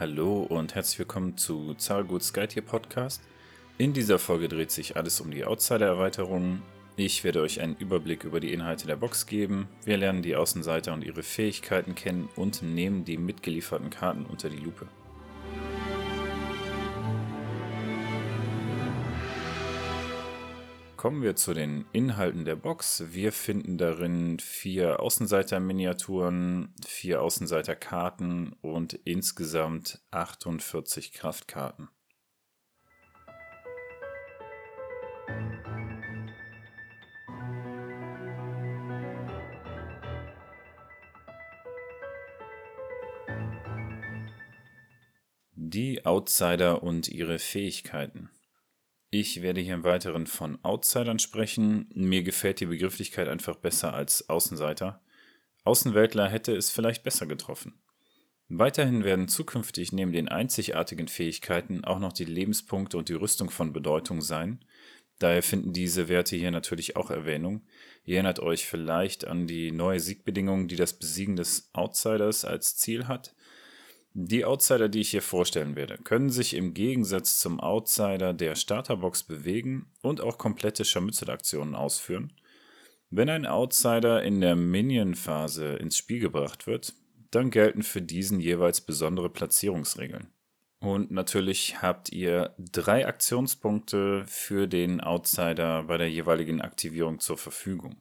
Hallo 0.00 0.42
und 0.48 0.76
herzlich 0.76 1.00
willkommen 1.00 1.36
zu 1.36 1.74
Zahlgut 1.74 2.22
Skytier 2.22 2.62
Podcast. 2.62 3.20
In 3.78 3.92
dieser 3.92 4.20
Folge 4.20 4.48
dreht 4.48 4.70
sich 4.70 4.96
alles 4.96 5.20
um 5.20 5.32
die 5.32 5.44
Outsider-Erweiterung. 5.44 6.62
Ich 6.94 7.24
werde 7.24 7.40
euch 7.40 7.60
einen 7.60 7.74
Überblick 7.74 8.22
über 8.22 8.38
die 8.38 8.52
Inhalte 8.52 8.86
der 8.86 8.94
Box 8.94 9.26
geben. 9.26 9.66
Wir 9.84 9.96
lernen 9.96 10.22
die 10.22 10.36
Außenseiter 10.36 10.94
und 10.94 11.02
ihre 11.02 11.24
Fähigkeiten 11.24 11.96
kennen 11.96 12.28
und 12.36 12.62
nehmen 12.62 13.04
die 13.04 13.18
mitgelieferten 13.18 13.90
Karten 13.90 14.24
unter 14.24 14.48
die 14.48 14.58
Lupe. 14.58 14.86
Kommen 20.98 21.22
wir 21.22 21.36
zu 21.36 21.54
den 21.54 21.84
Inhalten 21.92 22.44
der 22.44 22.56
Box. 22.56 23.04
Wir 23.12 23.30
finden 23.30 23.78
darin 23.78 24.40
vier 24.40 24.98
Außenseiter-Miniaturen, 24.98 26.74
vier 26.84 27.22
Außenseiter-Karten 27.22 28.54
und 28.62 28.94
insgesamt 29.04 30.00
48 30.10 31.12
Kraftkarten. 31.12 31.88
Die 45.54 46.04
Outsider 46.04 46.82
und 46.82 47.06
ihre 47.06 47.38
Fähigkeiten. 47.38 48.30
Ich 49.10 49.40
werde 49.40 49.62
hier 49.62 49.74
im 49.74 49.84
Weiteren 49.84 50.26
von 50.26 50.62
Outsidern 50.62 51.18
sprechen. 51.18 51.88
Mir 51.94 52.22
gefällt 52.22 52.60
die 52.60 52.66
Begrifflichkeit 52.66 53.26
einfach 53.26 53.56
besser 53.56 53.94
als 53.94 54.28
Außenseiter. 54.28 55.00
Außenweltler 55.64 56.28
hätte 56.28 56.54
es 56.54 56.70
vielleicht 56.70 57.04
besser 57.04 57.26
getroffen. 57.26 57.80
Weiterhin 58.50 59.04
werden 59.04 59.28
zukünftig 59.28 59.92
neben 59.92 60.12
den 60.12 60.28
einzigartigen 60.28 61.08
Fähigkeiten 61.08 61.84
auch 61.84 61.98
noch 61.98 62.12
die 62.12 62.26
Lebenspunkte 62.26 62.98
und 62.98 63.08
die 63.08 63.14
Rüstung 63.14 63.48
von 63.48 63.72
Bedeutung 63.72 64.20
sein. 64.20 64.62
Daher 65.18 65.42
finden 65.42 65.72
diese 65.72 66.08
Werte 66.08 66.36
hier 66.36 66.50
natürlich 66.50 66.96
auch 66.96 67.10
Erwähnung. 67.10 67.62
Ihr 68.04 68.16
erinnert 68.16 68.40
euch 68.40 68.66
vielleicht 68.66 69.26
an 69.26 69.46
die 69.46 69.72
neue 69.72 70.00
Siegbedingung, 70.00 70.68
die 70.68 70.76
das 70.76 70.98
Besiegen 70.98 71.36
des 71.36 71.70
Outsiders 71.72 72.44
als 72.44 72.76
Ziel 72.76 73.08
hat. 73.08 73.34
Die 74.14 74.44
Outsider, 74.44 74.88
die 74.88 75.00
ich 75.00 75.10
hier 75.10 75.22
vorstellen 75.22 75.76
werde, 75.76 75.98
können 75.98 76.30
sich 76.30 76.54
im 76.54 76.74
Gegensatz 76.74 77.38
zum 77.38 77.60
Outsider 77.60 78.32
der 78.32 78.54
Starterbox 78.54 79.22
bewegen 79.22 79.92
und 80.02 80.20
auch 80.20 80.38
komplette 80.38 80.84
Scharmützelaktionen 80.84 81.74
ausführen. 81.74 82.32
Wenn 83.10 83.28
ein 83.28 83.46
Outsider 83.46 84.22
in 84.22 84.40
der 84.40 84.56
Minion-Phase 84.56 85.76
ins 85.76 85.96
Spiel 85.96 86.20
gebracht 86.20 86.66
wird, 86.66 86.94
dann 87.30 87.50
gelten 87.50 87.82
für 87.82 88.02
diesen 88.02 88.40
jeweils 88.40 88.80
besondere 88.80 89.30
Platzierungsregeln. 89.30 90.28
Und 90.80 91.10
natürlich 91.10 91.82
habt 91.82 92.12
ihr 92.12 92.54
drei 92.58 93.06
Aktionspunkte 93.06 94.24
für 94.26 94.68
den 94.68 95.00
Outsider 95.00 95.84
bei 95.84 95.98
der 95.98 96.10
jeweiligen 96.10 96.60
Aktivierung 96.60 97.18
zur 97.18 97.36
Verfügung. 97.36 97.96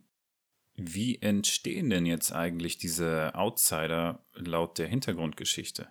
Wie 0.76 1.20
entstehen 1.22 1.90
denn 1.90 2.06
jetzt 2.06 2.32
eigentlich 2.32 2.78
diese 2.78 3.34
Outsider 3.34 4.24
laut 4.36 4.78
der 4.78 4.88
Hintergrundgeschichte? 4.88 5.88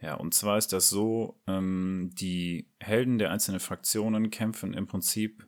Ja, 0.00 0.14
und 0.14 0.34
zwar 0.34 0.58
ist 0.58 0.72
das 0.72 0.88
so, 0.88 1.40
ähm, 1.46 2.10
die 2.14 2.70
Helden 2.78 3.18
der 3.18 3.30
einzelnen 3.30 3.60
Fraktionen 3.60 4.30
kämpfen 4.30 4.74
im 4.74 4.86
Prinzip 4.86 5.46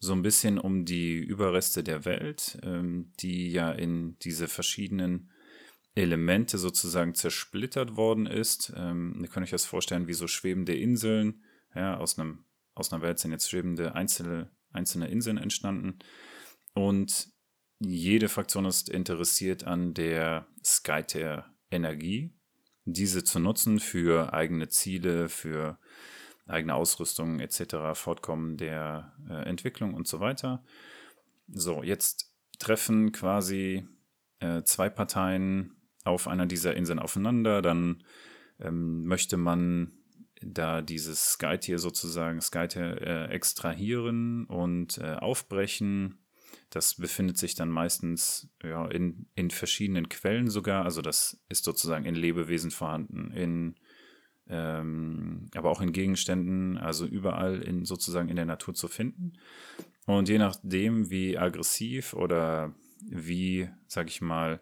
so 0.00 0.12
ein 0.12 0.22
bisschen 0.22 0.58
um 0.58 0.84
die 0.84 1.16
Überreste 1.16 1.82
der 1.82 2.04
Welt, 2.04 2.58
ähm, 2.62 3.12
die 3.20 3.50
ja 3.50 3.72
in 3.72 4.16
diese 4.20 4.46
verschiedenen 4.46 5.30
Elemente 5.94 6.58
sozusagen 6.58 7.14
zersplittert 7.14 7.96
worden 7.96 8.26
ist. 8.26 8.72
Ähm, 8.76 9.18
ihr 9.20 9.28
könnt 9.28 9.44
euch 9.44 9.50
das 9.50 9.66
vorstellen 9.66 10.06
wie 10.06 10.14
so 10.14 10.28
schwebende 10.28 10.76
Inseln. 10.76 11.42
Ja, 11.74 11.96
aus, 11.96 12.18
einem, 12.18 12.44
aus 12.74 12.92
einer 12.92 13.02
Welt 13.02 13.18
sind 13.18 13.32
jetzt 13.32 13.50
schwebende 13.50 13.94
einzelne, 13.94 14.50
einzelne 14.72 15.08
Inseln 15.08 15.38
entstanden. 15.38 15.98
Und 16.74 17.32
jede 17.80 18.28
Fraktion 18.28 18.64
ist 18.64 18.88
interessiert 18.88 19.64
an 19.64 19.94
der 19.94 20.46
Skyter-Energie, 20.64 22.32
diese 22.92 23.24
zu 23.24 23.38
nutzen 23.38 23.80
für 23.80 24.32
eigene 24.32 24.68
Ziele, 24.68 25.28
für 25.28 25.78
eigene 26.46 26.74
Ausrüstung 26.74 27.40
etc., 27.40 27.76
Fortkommen 27.94 28.56
der 28.56 29.12
äh, 29.28 29.48
Entwicklung 29.48 29.94
und 29.94 30.06
so 30.08 30.20
weiter. 30.20 30.64
So, 31.48 31.82
jetzt 31.82 32.32
treffen 32.58 33.12
quasi 33.12 33.86
äh, 34.40 34.62
zwei 34.62 34.88
Parteien 34.88 35.76
auf 36.04 36.26
einer 36.28 36.46
dieser 36.46 36.74
Inseln 36.74 36.98
aufeinander, 36.98 37.62
dann 37.62 38.02
ähm, 38.60 39.04
möchte 39.04 39.36
man 39.36 39.92
da 40.40 40.82
dieses 40.82 41.32
Skytier 41.32 41.78
sozusagen, 41.78 42.40
Skytier 42.40 43.02
äh, 43.02 43.24
extrahieren 43.26 44.46
und 44.46 44.98
äh, 44.98 45.14
aufbrechen 45.14 46.18
das 46.70 46.96
befindet 46.96 47.38
sich 47.38 47.54
dann 47.54 47.70
meistens 47.70 48.48
ja, 48.62 48.86
in, 48.88 49.26
in 49.34 49.50
verschiedenen 49.50 50.08
Quellen 50.08 50.50
sogar. 50.50 50.84
Also 50.84 51.00
das 51.00 51.40
ist 51.48 51.64
sozusagen 51.64 52.04
in 52.04 52.14
Lebewesen 52.14 52.70
vorhanden, 52.70 53.32
in, 53.32 53.74
ähm, 54.48 55.46
aber 55.54 55.70
auch 55.70 55.80
in 55.80 55.92
Gegenständen, 55.92 56.76
also 56.76 57.06
überall 57.06 57.62
in, 57.62 57.84
sozusagen 57.84 58.28
in 58.28 58.36
der 58.36 58.44
Natur 58.44 58.74
zu 58.74 58.88
finden. 58.88 59.34
Und 60.06 60.28
je 60.28 60.38
nachdem, 60.38 61.10
wie 61.10 61.38
aggressiv 61.38 62.14
oder 62.14 62.74
wie, 63.02 63.68
sag 63.86 64.08
ich 64.08 64.20
mal, 64.20 64.60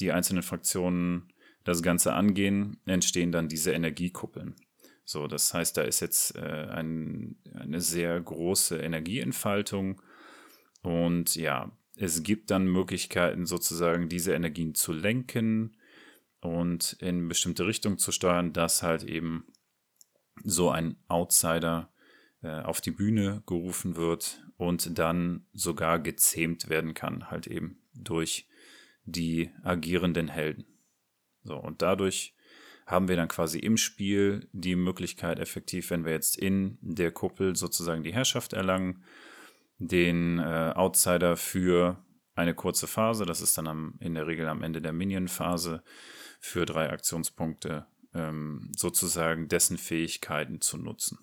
die 0.00 0.10
einzelnen 0.10 0.42
Fraktionen 0.42 1.32
das 1.62 1.82
Ganze 1.82 2.14
angehen, 2.14 2.78
entstehen 2.84 3.32
dann 3.32 3.48
diese 3.48 3.72
Energiekuppeln. 3.72 4.54
So, 5.04 5.26
das 5.26 5.52
heißt, 5.52 5.76
da 5.76 5.82
ist 5.82 6.00
jetzt 6.00 6.34
äh, 6.36 6.40
ein, 6.40 7.36
eine 7.54 7.80
sehr 7.80 8.20
große 8.20 8.78
Energieentfaltung 8.78 10.00
und 10.84 11.34
ja, 11.34 11.72
es 11.96 12.22
gibt 12.22 12.50
dann 12.50 12.66
Möglichkeiten, 12.66 13.46
sozusagen 13.46 14.10
diese 14.10 14.34
Energien 14.34 14.74
zu 14.74 14.92
lenken 14.92 15.78
und 16.40 16.98
in 17.00 17.26
bestimmte 17.26 17.66
Richtungen 17.66 17.96
zu 17.96 18.12
steuern, 18.12 18.52
dass 18.52 18.82
halt 18.82 19.02
eben 19.02 19.46
so 20.42 20.68
ein 20.70 20.96
Outsider 21.08 21.90
äh, 22.42 22.60
auf 22.60 22.82
die 22.82 22.90
Bühne 22.90 23.42
gerufen 23.46 23.96
wird 23.96 24.44
und 24.58 24.98
dann 24.98 25.46
sogar 25.54 25.98
gezähmt 26.00 26.68
werden 26.68 26.92
kann, 26.92 27.30
halt 27.30 27.46
eben 27.46 27.78
durch 27.94 28.46
die 29.06 29.52
agierenden 29.62 30.28
Helden. 30.28 30.66
So, 31.44 31.56
und 31.56 31.80
dadurch 31.80 32.34
haben 32.84 33.08
wir 33.08 33.16
dann 33.16 33.28
quasi 33.28 33.58
im 33.58 33.78
Spiel 33.78 34.48
die 34.52 34.76
Möglichkeit, 34.76 35.38
effektiv, 35.38 35.88
wenn 35.88 36.04
wir 36.04 36.12
jetzt 36.12 36.36
in 36.36 36.76
der 36.82 37.10
Kuppel 37.10 37.56
sozusagen 37.56 38.02
die 38.02 38.12
Herrschaft 38.12 38.52
erlangen, 38.52 39.02
den 39.88 40.38
äh, 40.38 40.72
Outsider 40.74 41.36
für 41.36 41.98
eine 42.34 42.54
kurze 42.54 42.86
Phase, 42.86 43.26
das 43.26 43.40
ist 43.40 43.56
dann 43.58 43.68
am, 43.68 43.94
in 44.00 44.14
der 44.14 44.26
Regel 44.26 44.48
am 44.48 44.62
Ende 44.62 44.82
der 44.82 44.92
Minion-Phase, 44.92 45.82
für 46.40 46.66
drei 46.66 46.90
Aktionspunkte 46.90 47.86
ähm, 48.12 48.70
sozusagen 48.76 49.48
dessen 49.48 49.78
Fähigkeiten 49.78 50.60
zu 50.60 50.76
nutzen. 50.76 51.18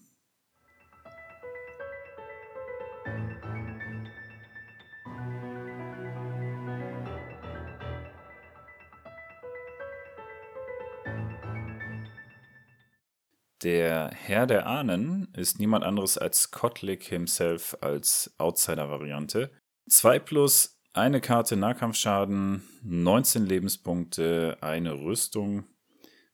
Der 13.64 14.10
Herr 14.10 14.48
der 14.48 14.66
Ahnen 14.66 15.28
ist 15.36 15.60
niemand 15.60 15.84
anderes 15.84 16.18
als 16.18 16.50
Kotlik 16.50 17.04
himself 17.04 17.78
als 17.82 18.34
Outsider-Variante. 18.40 19.52
2 19.88 20.18
plus, 20.18 20.80
eine 20.94 21.22
Karte 21.22 21.56
Nahkampfschaden, 21.58 22.64
19 22.82 23.46
Lebenspunkte, 23.46 24.58
eine 24.62 24.94
Rüstung. 25.00 25.66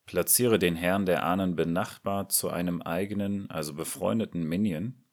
Platziere 0.06 0.58
den 0.58 0.78
Herrn 0.78 1.06
der 1.06 1.24
Ahnen 1.24 1.58
benachbart 1.58 2.32
zu 2.32 2.50
einem 2.50 2.82
eigenen, 2.82 3.50
also 3.52 3.74
befreundeten 3.74 4.44
Minion. 4.44 5.04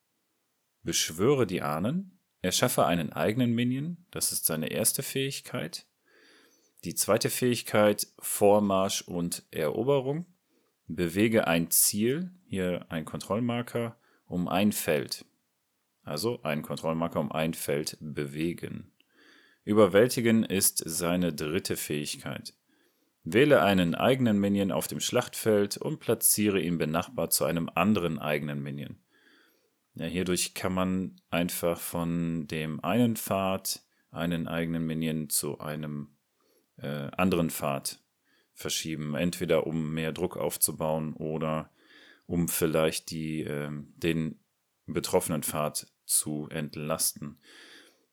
Beschwöre 0.85 1.49
die 1.49 1.63
Ahnen. 1.63 2.21
Erschaffe 2.43 2.87
einen 2.87 3.13
eigenen 3.13 3.55
Minion. 3.55 4.07
Das 4.13 4.31
ist 4.31 4.47
seine 4.47 4.69
erste 4.69 5.03
Fähigkeit. 5.03 5.89
Die 6.85 6.95
zweite 6.95 7.29
Fähigkeit 7.29 8.07
Vormarsch 8.21 9.03
und 9.03 9.43
Eroberung. 9.51 10.27
Bewege 10.87 11.47
ein 11.47 11.71
Ziel, 11.71 12.31
hier 12.47 12.87
ein 12.91 13.05
Kontrollmarker, 13.05 13.97
um 14.27 14.49
ein 14.49 14.73
Feld. 14.73 15.25
Also 16.03 16.43
ein 16.43 16.63
Kontrollmarker 16.63 17.21
um 17.21 17.33
ein 17.33 17.55
Feld 17.55 17.97
bewegen. 18.01 18.93
Überwältigen 19.65 20.45
ist 20.45 20.83
seine 20.85 21.33
dritte 21.33 21.77
Fähigkeit. 21.77 22.53
Wähle 23.23 23.63
einen 23.63 23.95
eigenen 23.95 24.39
Minion 24.39 24.71
auf 24.71 24.87
dem 24.87 25.01
Schlachtfeld 25.01 25.79
und 25.79 26.01
platziere 26.01 26.61
ihn 26.61 26.77
benachbart 26.77 27.33
zu 27.33 27.47
einem 27.47 27.71
anderen 27.75 28.19
eigenen 28.19 28.63
Minion. 28.63 28.97
Ja, 29.95 30.05
hierdurch 30.05 30.53
kann 30.53 30.75
man 30.75 31.17
einfach 31.31 31.81
von 31.81 32.47
dem 32.47 32.85
einen 32.85 33.17
Pfad 33.17 33.81
einen 34.11 34.47
eigenen 34.47 34.85
Minion 34.85 35.31
zu 35.31 35.61
einem 35.61 36.09
äh, 36.77 37.09
anderen 37.17 37.49
Pfad 37.49 38.04
verschieben. 38.55 39.15
Entweder 39.15 39.67
um 39.67 39.93
mehr 39.93 40.13
Druck 40.13 40.37
aufzubauen 40.37 41.13
oder 41.15 41.71
um 42.27 42.49
vielleicht 42.49 43.11
die, 43.11 43.43
äh, 43.43 43.71
den 43.97 44.41
betroffenen 44.87 45.43
Pfad 45.43 45.87
zu 46.05 46.49
entlasten. 46.51 47.39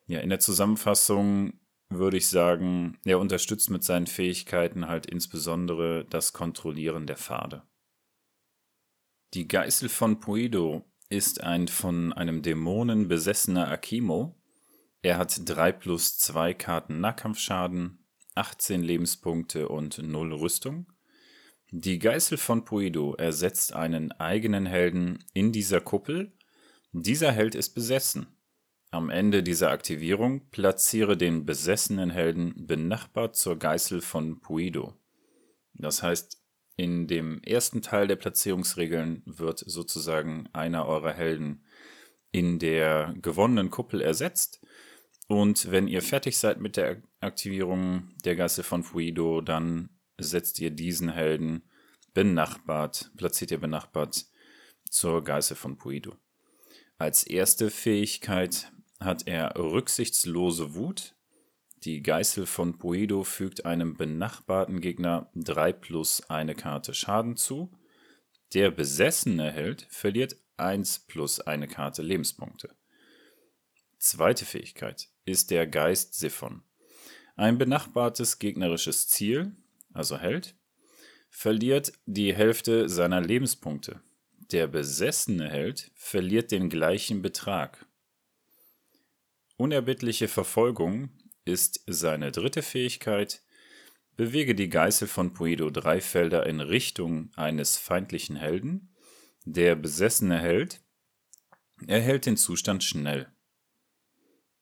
Ja, 0.07 0.19
in 0.19 0.29
der 0.29 0.39
Zusammenfassung 0.39 1.53
würde 1.89 2.17
ich 2.17 2.27
sagen, 2.27 2.97
er 3.05 3.19
unterstützt 3.19 3.69
mit 3.69 3.83
seinen 3.83 4.07
Fähigkeiten 4.07 4.87
halt 4.87 5.05
insbesondere 5.05 6.05
das 6.09 6.33
Kontrollieren 6.33 7.05
der 7.05 7.17
Pfade. 7.17 7.63
Die 9.33 9.47
Geißel 9.47 9.89
von 9.89 10.19
Puido 10.19 10.85
ist 11.09 11.41
ein 11.41 11.67
von 11.67 12.13
einem 12.13 12.41
Dämonen 12.41 13.07
besessener 13.07 13.69
Akimo. 13.69 14.35
Er 15.01 15.17
hat 15.17 15.41
3 15.43 15.71
plus 15.73 16.17
2 16.19 16.53
Karten 16.53 16.99
Nahkampfschaden, 16.99 18.00
18 18.35 18.81
Lebenspunkte 18.81 19.67
und 19.69 19.97
0 20.01 20.33
Rüstung. 20.33 20.91
Die 21.69 21.99
Geißel 21.99 22.37
von 22.37 22.65
Puido 22.65 23.15
ersetzt 23.15 23.73
einen 23.73 24.11
eigenen 24.13 24.65
Helden 24.65 25.23
in 25.33 25.51
dieser 25.51 25.79
Kuppel. 25.79 26.33
Dieser 26.91 27.31
Held 27.31 27.55
ist 27.55 27.73
besessen. 27.73 28.27
Am 28.89 29.09
Ende 29.09 29.41
dieser 29.41 29.71
Aktivierung 29.71 30.49
platziere 30.49 31.15
den 31.15 31.45
besessenen 31.45 32.09
Helden 32.09 32.67
benachbart 32.67 33.37
zur 33.37 33.57
Geißel 33.57 34.01
von 34.01 34.41
Puido. 34.41 34.95
Das 35.73 36.03
heißt, 36.03 36.41
in 36.75 37.07
dem 37.07 37.41
ersten 37.43 37.81
Teil 37.81 38.07
der 38.07 38.17
Platzierungsregeln 38.17 39.23
wird 39.25 39.59
sozusagen 39.59 40.49
einer 40.51 40.87
eurer 40.87 41.13
Helden 41.13 41.63
in 42.31 42.59
der 42.59 43.13
gewonnenen 43.21 43.69
Kuppel 43.69 44.01
ersetzt. 44.01 44.61
Und 45.31 45.71
wenn 45.71 45.87
ihr 45.87 46.01
fertig 46.01 46.37
seid 46.37 46.59
mit 46.59 46.75
der 46.75 47.01
Aktivierung 47.21 48.09
der 48.25 48.35
Geißel 48.35 48.65
von 48.65 48.83
Puido, 48.83 49.39
dann 49.39 49.89
setzt 50.17 50.59
ihr 50.59 50.71
diesen 50.71 51.07
Helden 51.07 51.63
benachbart, 52.13 53.11
platziert 53.15 53.51
ihr 53.51 53.61
benachbart 53.61 54.25
zur 54.89 55.23
Geißel 55.23 55.55
von 55.55 55.77
Puido. 55.77 56.17
Als 56.97 57.23
erste 57.23 57.69
Fähigkeit 57.69 58.73
hat 58.99 59.25
er 59.25 59.55
rücksichtslose 59.55 60.75
Wut. 60.75 61.15
Die 61.85 62.03
Geißel 62.03 62.45
von 62.45 62.77
Puedo 62.77 63.23
fügt 63.23 63.63
einem 63.63 63.95
benachbarten 63.95 64.81
Gegner 64.81 65.31
3 65.35 65.71
plus 65.71 66.29
eine 66.29 66.55
Karte 66.55 66.93
Schaden 66.93 67.37
zu. 67.37 67.71
Der 68.53 68.69
besessene 68.69 69.49
Held 69.49 69.87
verliert 69.89 70.35
1 70.57 71.05
plus 71.07 71.39
eine 71.39 71.69
Karte 71.69 72.01
Lebenspunkte. 72.01 72.75
Zweite 74.01 74.45
Fähigkeit 74.45 75.09
ist 75.25 75.51
der 75.51 75.67
Geist 75.67 76.15
Siphon. 76.15 76.63
Ein 77.35 77.59
benachbartes 77.59 78.39
gegnerisches 78.39 79.07
Ziel, 79.07 79.55
also 79.93 80.17
Held, 80.17 80.55
verliert 81.29 81.93
die 82.07 82.33
Hälfte 82.33 82.89
seiner 82.89 83.21
Lebenspunkte. 83.21 84.01
Der 84.51 84.65
besessene 84.65 85.47
Held 85.47 85.91
verliert 85.93 86.51
den 86.51 86.71
gleichen 86.71 87.21
Betrag. 87.21 87.85
Unerbittliche 89.55 90.27
Verfolgung 90.27 91.11
ist 91.45 91.83
seine 91.85 92.31
dritte 92.31 92.63
Fähigkeit. 92.63 93.43
Bewege 94.17 94.55
die 94.55 94.69
Geißel 94.69 95.07
von 95.07 95.35
Puedo 95.35 95.69
drei 95.69 96.01
Felder 96.01 96.47
in 96.47 96.59
Richtung 96.59 97.29
eines 97.35 97.77
feindlichen 97.77 98.35
Helden. 98.35 98.95
Der 99.45 99.75
besessene 99.75 100.39
Held 100.39 100.81
erhält 101.85 102.25
den 102.25 102.35
Zustand 102.35 102.83
schnell. 102.83 103.30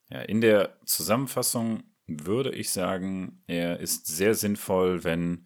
Ja, 0.09 0.21
in 0.21 0.41
der 0.41 0.77
Zusammenfassung 0.85 1.83
würde 2.07 2.51
ich 2.51 2.71
sagen, 2.71 3.43
er 3.47 3.79
ist 3.79 4.07
sehr 4.07 4.33
sinnvoll, 4.33 5.03
wenn 5.03 5.45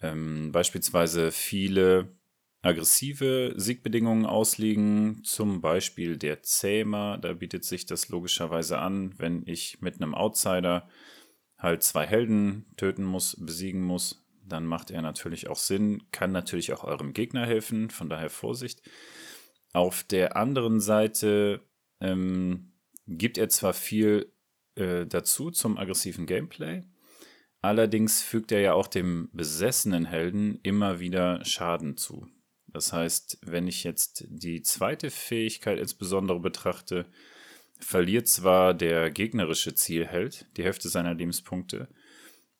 ähm, 0.00 0.52
beispielsweise 0.52 1.32
viele 1.32 2.16
aggressive 2.62 3.54
Siegbedingungen 3.56 4.26
ausliegen, 4.26 5.22
zum 5.24 5.60
Beispiel 5.60 6.16
der 6.16 6.42
Zähmer. 6.42 7.18
Da 7.18 7.32
bietet 7.32 7.64
sich 7.64 7.86
das 7.86 8.08
logischerweise 8.08 8.78
an, 8.78 9.14
wenn 9.18 9.42
ich 9.46 9.80
mit 9.80 9.96
einem 9.96 10.14
Outsider 10.14 10.88
halt 11.56 11.82
zwei 11.82 12.06
Helden 12.06 12.66
töten 12.76 13.04
muss, 13.04 13.36
besiegen 13.40 13.82
muss, 13.82 14.24
dann 14.48 14.64
macht 14.64 14.90
er 14.90 15.02
natürlich 15.02 15.48
auch 15.48 15.56
Sinn, 15.56 16.04
kann 16.12 16.32
natürlich 16.32 16.72
auch 16.72 16.84
eurem 16.84 17.12
Gegner 17.12 17.46
helfen, 17.46 17.90
von 17.90 18.08
daher 18.08 18.30
Vorsicht. 18.30 18.82
Auf 19.72 20.02
der 20.04 20.36
anderen 20.36 20.80
Seite 20.80 21.60
ähm, 22.00 22.72
gibt 23.08 23.38
er 23.38 23.48
zwar 23.48 23.72
viel 23.72 24.32
äh, 24.74 25.06
dazu 25.06 25.50
zum 25.50 25.78
aggressiven 25.78 26.26
Gameplay, 26.26 26.84
allerdings 27.60 28.22
fügt 28.22 28.52
er 28.52 28.60
ja 28.60 28.74
auch 28.74 28.86
dem 28.86 29.30
besessenen 29.32 30.04
Helden 30.04 30.60
immer 30.62 31.00
wieder 31.00 31.44
Schaden 31.44 31.96
zu. 31.96 32.28
Das 32.68 32.92
heißt, 32.92 33.38
wenn 33.42 33.66
ich 33.66 33.82
jetzt 33.82 34.26
die 34.28 34.62
zweite 34.62 35.10
Fähigkeit 35.10 35.78
insbesondere 35.78 36.38
betrachte, 36.38 37.06
verliert 37.80 38.28
zwar 38.28 38.74
der 38.74 39.10
gegnerische 39.10 39.74
Zielheld 39.74 40.46
die 40.56 40.64
Hälfte 40.64 40.88
seiner 40.88 41.14
Lebenspunkte, 41.14 41.88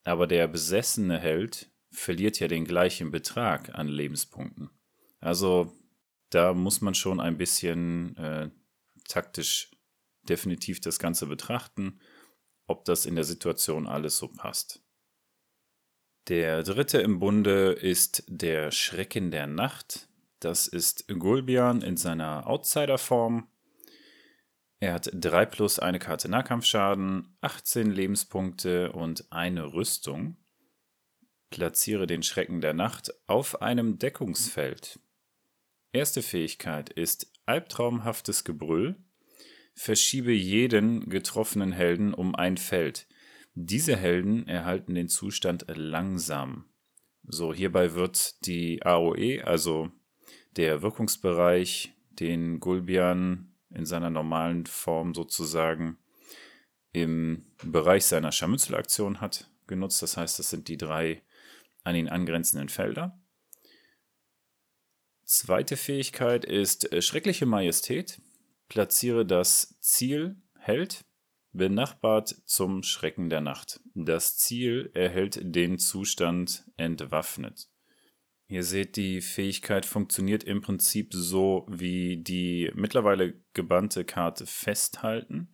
aber 0.04 0.26
der 0.26 0.48
besessene 0.48 1.18
Held 1.18 1.70
verliert 1.90 2.40
ja 2.40 2.48
den 2.48 2.64
gleichen 2.64 3.10
Betrag 3.10 3.74
an 3.74 3.88
Lebenspunkten. 3.88 4.70
Also 5.20 5.72
da 6.30 6.54
muss 6.54 6.80
man 6.80 6.94
schon 6.94 7.20
ein 7.20 7.36
bisschen 7.36 8.16
äh, 8.16 8.50
taktisch 9.08 9.70
definitiv 10.28 10.80
das 10.80 10.98
Ganze 10.98 11.26
betrachten, 11.26 12.00
ob 12.66 12.84
das 12.84 13.06
in 13.06 13.14
der 13.14 13.25
Situation 13.25 13.86
alles 13.86 14.19
so 14.19 14.28
passt. 14.28 14.82
Der 16.28 16.62
dritte 16.62 16.98
im 16.98 17.20
Bunde 17.20 17.72
ist 17.72 18.25
der 18.28 18.70
Schrecken 18.70 19.30
der 19.30 19.46
Nacht. 19.46 20.08
Das 20.40 20.66
ist 20.66 21.08
Gulbian 21.08 21.80
in 21.80 21.96
seiner 21.96 22.46
Outsider-Form. 22.46 23.48
Er 24.80 24.92
hat 24.92 25.10
3 25.12 25.46
plus 25.46 25.78
eine 25.78 25.98
Karte 25.98 26.28
Nahkampfschaden, 26.28 27.36
18 27.40 27.90
Lebenspunkte 27.90 28.92
und 28.92 29.32
eine 29.32 29.72
Rüstung. 29.72 30.36
Platziere 31.50 32.06
den 32.06 32.22
Schrecken 32.22 32.60
der 32.60 32.74
Nacht 32.74 33.12
auf 33.26 33.62
einem 33.62 33.98
Deckungsfeld. 33.98 35.00
Erste 35.92 36.22
Fähigkeit 36.22 36.90
ist 36.90 37.32
albtraumhaftes 37.46 38.44
Gebrüll. 38.44 38.96
Verschiebe 39.78 40.32
jeden 40.32 41.08
getroffenen 41.08 41.70
Helden 41.70 42.12
um 42.12 42.34
ein 42.34 42.56
Feld. 42.56 43.06
Diese 43.54 43.94
Helden 43.96 44.48
erhalten 44.48 44.96
den 44.96 45.08
Zustand 45.08 45.67
langsam. 45.69 46.64
So, 47.22 47.55
hierbei 47.55 47.94
wird 47.94 48.44
die 48.44 48.84
AOE, 48.84 49.44
also 49.44 49.93
der 50.56 50.82
Wirkungsbereich, 50.82 51.93
den 52.10 52.58
Gulbian 52.58 53.55
in 53.70 53.86
seiner 53.86 54.10
normalen 54.10 54.67
Form 54.67 55.14
sozusagen 55.14 55.96
im 56.91 57.46
Bereich 57.62 58.05
seiner 58.05 58.32
Scharmützelaktion 58.32 59.20
hat, 59.20 59.48
genutzt. 59.69 60.03
Das 60.03 60.17
heißt, 60.17 60.41
das 60.41 60.50
sind 60.50 60.67
die 60.67 60.76
drei 60.76 61.22
an 61.84 61.94
ihn 61.94 62.08
angrenzenden 62.08 62.69
Felder. 62.69 63.22
Zweite 65.22 65.76
Fähigkeit 65.76 66.44
ist 66.44 66.93
äh, 66.93 67.00
schreckliche 67.00 67.46
Majestät. 67.46 68.20
Platziere 68.69 69.25
das 69.25 69.79
Ziel 69.81 70.37
Held 70.58 71.05
benachbart 71.53 72.29
zum 72.44 72.82
Schrecken 72.82 73.31
der 73.31 73.41
Nacht. 73.41 73.81
Das 73.94 74.37
Ziel 74.37 74.91
erhält 74.94 75.41
den 75.43 75.79
Zustand 75.79 76.65
entwaffnet. 76.77 77.69
Ihr 78.46 78.63
seht, 78.63 78.96
die 78.96 79.20
Fähigkeit 79.20 79.84
funktioniert 79.84 80.43
im 80.44 80.63
Prinzip 80.63 81.13
so 81.13 81.67
wie 81.69 82.17
die 82.17 82.70
mittlerweile 82.75 83.34
gebannte 83.53 84.05
Karte 84.05 84.46
Festhalten. 84.46 85.48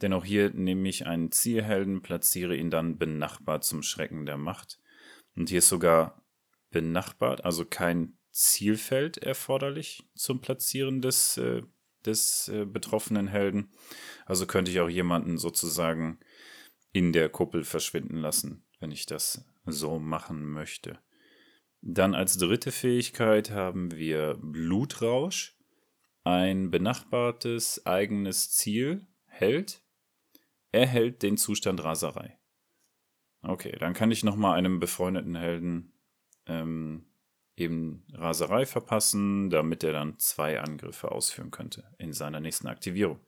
Denn 0.00 0.12
auch 0.12 0.24
hier 0.24 0.50
nehme 0.50 0.88
ich 0.88 1.06
einen 1.06 1.30
Zielhelden, 1.30 2.02
platziere 2.02 2.56
ihn 2.56 2.70
dann 2.70 2.98
benachbart 2.98 3.64
zum 3.64 3.82
Schrecken 3.82 4.24
der 4.26 4.38
Macht. 4.38 4.80
Und 5.36 5.50
hier 5.50 5.58
ist 5.58 5.68
sogar 5.68 6.22
benachbart, 6.70 7.44
also 7.44 7.64
kein 7.64 8.16
Zielfeld 8.30 9.18
erforderlich 9.18 10.02
zum 10.14 10.40
Platzieren 10.40 11.00
des 11.00 11.36
äh, 11.36 11.62
des 12.06 12.48
äh, 12.48 12.64
betroffenen 12.64 13.28
Helden. 13.28 13.72
Also 14.26 14.46
könnte 14.46 14.70
ich 14.70 14.80
auch 14.80 14.88
jemanden 14.88 15.38
sozusagen 15.38 16.18
in 16.92 17.12
der 17.12 17.28
Kuppel 17.28 17.64
verschwinden 17.64 18.16
lassen, 18.16 18.64
wenn 18.80 18.92
ich 18.92 19.06
das 19.06 19.44
so 19.66 19.98
machen 19.98 20.44
möchte. 20.44 20.98
Dann 21.80 22.14
als 22.14 22.38
dritte 22.38 22.72
Fähigkeit 22.72 23.50
haben 23.50 23.92
wir 23.92 24.38
Blutrausch. 24.40 25.58
Ein 26.22 26.70
benachbartes 26.70 27.84
eigenes 27.84 28.50
Ziel 28.52 29.06
hält, 29.26 29.82
erhält 30.72 31.22
den 31.22 31.36
Zustand 31.36 31.84
Raserei. 31.84 32.38
Okay, 33.42 33.76
dann 33.78 33.92
kann 33.92 34.10
ich 34.10 34.24
nochmal 34.24 34.56
einem 34.56 34.80
befreundeten 34.80 35.34
Helden 35.34 35.92
ähm, 36.46 37.04
eben 37.56 38.04
Raserei 38.12 38.66
verpassen, 38.66 39.50
damit 39.50 39.84
er 39.84 39.92
dann 39.92 40.18
zwei 40.18 40.60
Angriffe 40.60 41.12
ausführen 41.12 41.50
könnte 41.50 41.84
in 41.98 42.12
seiner 42.12 42.40
nächsten 42.40 42.66
Aktivierung. 42.66 43.20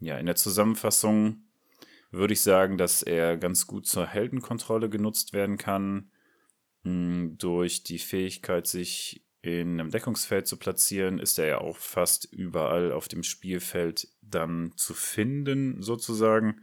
Ja, 0.00 0.18
in 0.18 0.26
der 0.26 0.36
Zusammenfassung 0.36 1.42
würde 2.10 2.34
ich 2.34 2.42
sagen, 2.42 2.78
dass 2.78 3.02
er 3.02 3.36
ganz 3.36 3.66
gut 3.66 3.86
zur 3.86 4.06
Heldenkontrolle 4.06 4.88
genutzt 4.88 5.32
werden 5.32 5.58
kann 5.58 6.10
Hm, 6.84 7.36
durch 7.38 7.82
die 7.82 7.98
Fähigkeit, 7.98 8.66
sich 8.66 9.24
in 9.42 9.80
einem 9.80 9.90
Deckungsfeld 9.90 10.46
zu 10.46 10.56
platzieren, 10.56 11.18
ist 11.18 11.38
er 11.38 11.46
ja 11.46 11.58
auch 11.58 11.76
fast 11.76 12.24
überall 12.32 12.92
auf 12.92 13.08
dem 13.08 13.22
Spielfeld 13.22 14.08
dann 14.22 14.72
zu 14.76 14.94
finden, 14.94 15.82
sozusagen. 15.82 16.62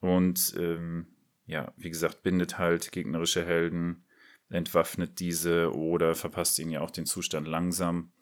Und 0.00 0.54
ähm, 0.58 1.06
ja, 1.46 1.72
wie 1.76 1.90
gesagt, 1.90 2.22
bindet 2.22 2.58
halt 2.58 2.92
gegnerische 2.92 3.44
Helden, 3.44 4.04
entwaffnet 4.52 5.18
diese 5.18 5.74
oder 5.74 6.14
verpasst 6.14 6.58
ihnen 6.58 6.70
ja 6.70 6.80
auch 6.80 6.90
den 6.90 7.06
Zustand 7.06 7.48
langsam. 7.48 8.12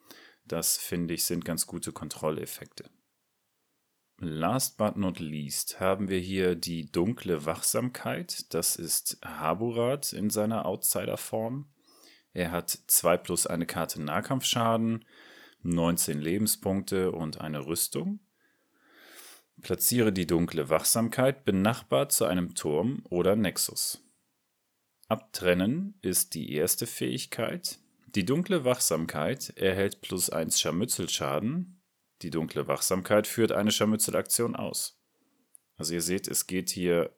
Das 0.45 0.77
finde 0.77 1.13
ich 1.13 1.25
sind 1.25 1.45
ganz 1.45 1.67
gute 1.67 1.91
Kontrolleffekte. 1.91 2.89
Last 4.17 4.77
but 4.77 4.97
not 4.97 5.19
least 5.19 5.79
haben 5.79 6.07
wir 6.07 6.19
hier 6.19 6.55
die 6.55 6.91
dunkle 6.91 7.45
Wachsamkeit. 7.45 8.53
Das 8.53 8.75
ist 8.75 9.17
Haburat 9.25 10.13
in 10.13 10.29
seiner 10.29 10.65
Outsider-Form. 10.65 11.67
Er 12.33 12.51
hat 12.51 12.69
2 12.69 13.17
plus 13.17 13.47
eine 13.47 13.65
Karte 13.65 14.01
Nahkampfschaden, 14.01 15.05
19 15.63 16.21
Lebenspunkte 16.21 17.11
und 17.11 17.41
eine 17.41 17.65
Rüstung. 17.65 18.19
Platziere 19.61 20.13
die 20.13 20.27
dunkle 20.27 20.69
Wachsamkeit 20.69 21.43
benachbart 21.43 22.11
zu 22.11 22.25
einem 22.25 22.55
Turm 22.55 23.03
oder 23.09 23.35
Nexus. 23.35 24.03
Abtrennen 25.11 25.95
ist 26.01 26.35
die 26.35 26.53
erste 26.53 26.87
Fähigkeit. 26.87 27.79
Die 28.15 28.23
dunkle 28.23 28.63
Wachsamkeit 28.63 29.49
erhält 29.57 29.99
plus 29.99 30.29
1 30.29 30.57
Scharmützelschaden. 30.57 31.81
Die 32.21 32.29
dunkle 32.29 32.69
Wachsamkeit 32.69 33.27
führt 33.27 33.51
eine 33.51 33.73
Scharmützelaktion 33.73 34.55
aus. 34.55 35.01
Also 35.75 35.95
ihr 35.95 36.01
seht, 36.01 36.29
es 36.29 36.47
geht 36.47 36.69
hier 36.69 37.13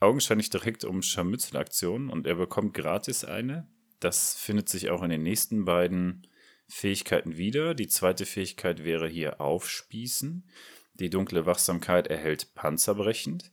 augenscheinlich 0.00 0.50
direkt 0.50 0.84
um 0.84 1.02
Scharmützelaktionen 1.02 2.10
und 2.10 2.26
er 2.26 2.34
bekommt 2.34 2.74
gratis 2.74 3.24
eine. 3.24 3.68
Das 4.00 4.34
findet 4.34 4.68
sich 4.68 4.90
auch 4.90 5.04
in 5.04 5.10
den 5.10 5.22
nächsten 5.22 5.64
beiden 5.64 6.26
Fähigkeiten 6.66 7.36
wieder. 7.36 7.74
Die 7.74 7.86
zweite 7.86 8.26
Fähigkeit 8.26 8.82
wäre 8.82 9.06
hier 9.06 9.40
Aufspießen. 9.40 10.48
Die 10.94 11.10
dunkle 11.10 11.46
Wachsamkeit 11.46 12.08
erhält 12.08 12.54
Panzerbrechend 12.56 13.52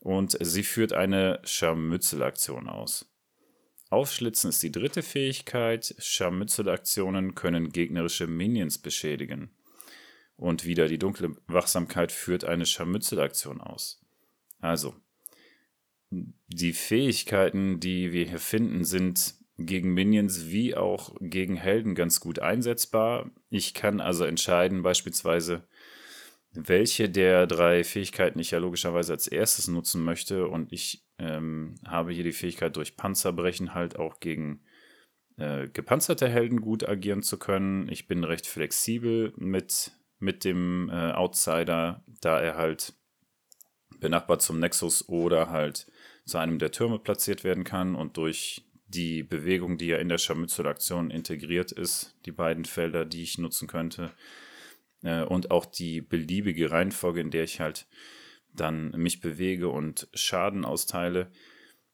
und 0.00 0.36
sie 0.40 0.64
führt 0.64 0.92
eine 0.92 1.40
Scharmützelaktion 1.44 2.68
aus. 2.68 3.06
Aufschlitzen 3.90 4.50
ist 4.50 4.62
die 4.62 4.72
dritte 4.72 5.02
Fähigkeit. 5.02 5.94
Scharmützelaktionen 5.98 7.34
können 7.34 7.70
gegnerische 7.70 8.26
Minions 8.26 8.78
beschädigen. 8.78 9.50
Und 10.36 10.64
wieder 10.64 10.88
die 10.88 10.98
dunkle 10.98 11.36
Wachsamkeit 11.48 12.12
führt 12.12 12.44
eine 12.44 12.66
Scharmützelaktion 12.66 13.60
aus. 13.60 14.00
Also, 14.60 14.94
die 16.10 16.72
Fähigkeiten, 16.72 17.78
die 17.78 18.12
wir 18.12 18.26
hier 18.26 18.38
finden, 18.38 18.84
sind 18.84 19.34
gegen 19.58 19.92
Minions 19.92 20.48
wie 20.48 20.74
auch 20.74 21.14
gegen 21.20 21.56
Helden 21.56 21.94
ganz 21.94 22.20
gut 22.20 22.38
einsetzbar. 22.38 23.30
Ich 23.50 23.74
kann 23.74 24.00
also 24.00 24.24
entscheiden, 24.24 24.82
beispielsweise, 24.82 25.64
welche 26.52 27.08
der 27.08 27.46
drei 27.46 27.84
Fähigkeiten 27.84 28.38
ich 28.38 28.50
ja 28.50 28.58
logischerweise 28.58 29.12
als 29.12 29.28
erstes 29.28 29.68
nutzen 29.68 30.02
möchte. 30.02 30.48
Und 30.48 30.72
ich 30.72 31.04
ähm, 31.18 31.76
habe 31.86 32.12
hier 32.12 32.24
die 32.24 32.32
Fähigkeit, 32.32 32.76
durch 32.76 32.96
Panzerbrechen 32.96 33.74
halt 33.74 33.96
auch 33.96 34.20
gegen 34.20 34.62
äh, 35.36 35.68
gepanzerte 35.68 36.28
Helden 36.28 36.60
gut 36.60 36.88
agieren 36.88 37.22
zu 37.22 37.38
können. 37.38 37.88
Ich 37.88 38.08
bin 38.08 38.24
recht 38.24 38.46
flexibel 38.46 39.32
mit, 39.36 39.92
mit 40.18 40.44
dem 40.44 40.90
äh, 40.90 41.12
Outsider, 41.12 42.04
da 42.20 42.40
er 42.40 42.56
halt 42.56 42.94
benachbart 44.00 44.42
zum 44.42 44.58
Nexus 44.58 45.08
oder 45.08 45.50
halt 45.50 45.86
zu 46.24 46.38
einem 46.38 46.58
der 46.58 46.72
Türme 46.72 46.98
platziert 46.98 47.44
werden 47.44 47.64
kann 47.64 47.94
und 47.94 48.16
durch 48.16 48.64
die 48.86 49.22
Bewegung, 49.22 49.78
die 49.78 49.86
ja 49.86 49.98
in 49.98 50.08
der 50.08 50.18
Scharmützelaktion 50.18 51.10
integriert 51.10 51.70
ist, 51.70 52.16
die 52.26 52.32
beiden 52.32 52.64
Felder, 52.64 53.04
die 53.04 53.22
ich 53.22 53.38
nutzen 53.38 53.68
könnte, 53.68 54.10
äh, 55.02 55.22
und 55.22 55.50
auch 55.50 55.66
die 55.66 56.00
beliebige 56.00 56.70
Reihenfolge, 56.70 57.20
in 57.20 57.30
der 57.30 57.44
ich 57.44 57.60
halt 57.60 57.86
dann 58.52 58.90
mich 58.92 59.20
bewege 59.20 59.68
und 59.68 60.08
Schaden 60.14 60.64
austeile, 60.64 61.30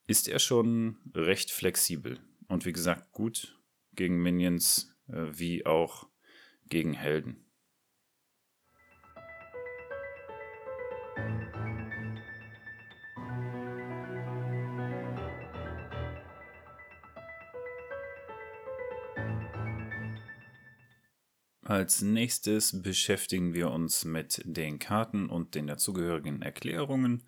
ist 0.07 0.27
er 0.27 0.39
schon 0.39 0.97
recht 1.13 1.51
flexibel. 1.51 2.19
Und 2.47 2.65
wie 2.65 2.73
gesagt, 2.73 3.11
gut 3.11 3.59
gegen 3.93 4.21
Minions 4.21 4.95
äh, 5.07 5.25
wie 5.31 5.65
auch 5.65 6.07
gegen 6.69 6.93
Helden. 6.93 7.43
Als 21.67 22.01
nächstes 22.01 22.81
beschäftigen 22.81 23.53
wir 23.53 23.71
uns 23.71 24.05
mit 24.05 24.41
den 24.45 24.79
Karten 24.79 25.29
und 25.29 25.53
den 25.53 25.67
dazugehörigen 25.67 26.41
Erklärungen. 26.41 27.23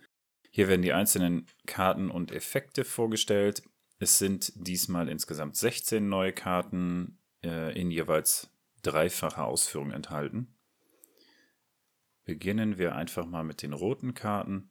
Hier 0.50 0.70
werden 0.70 0.82
die 0.82 0.94
einzelnen 0.94 1.46
Karten 1.66 2.10
und 2.10 2.32
Effekte 2.32 2.86
vorgestellt. 2.86 3.64
Es 3.98 4.18
sind 4.18 4.54
diesmal 4.56 5.10
insgesamt 5.10 5.58
16 5.58 6.08
neue 6.08 6.32
Karten 6.32 7.20
äh, 7.44 7.78
in 7.78 7.92
jeweils 7.92 8.50
dreifacher 8.82 9.44
Ausführung 9.44 9.92
enthalten. 9.92 10.56
Beginnen 12.24 12.78
wir 12.78 12.96
einfach 12.96 13.26
mal 13.26 13.44
mit 13.44 13.62
den 13.62 13.74
roten 13.74 14.14
Karten. 14.14 14.70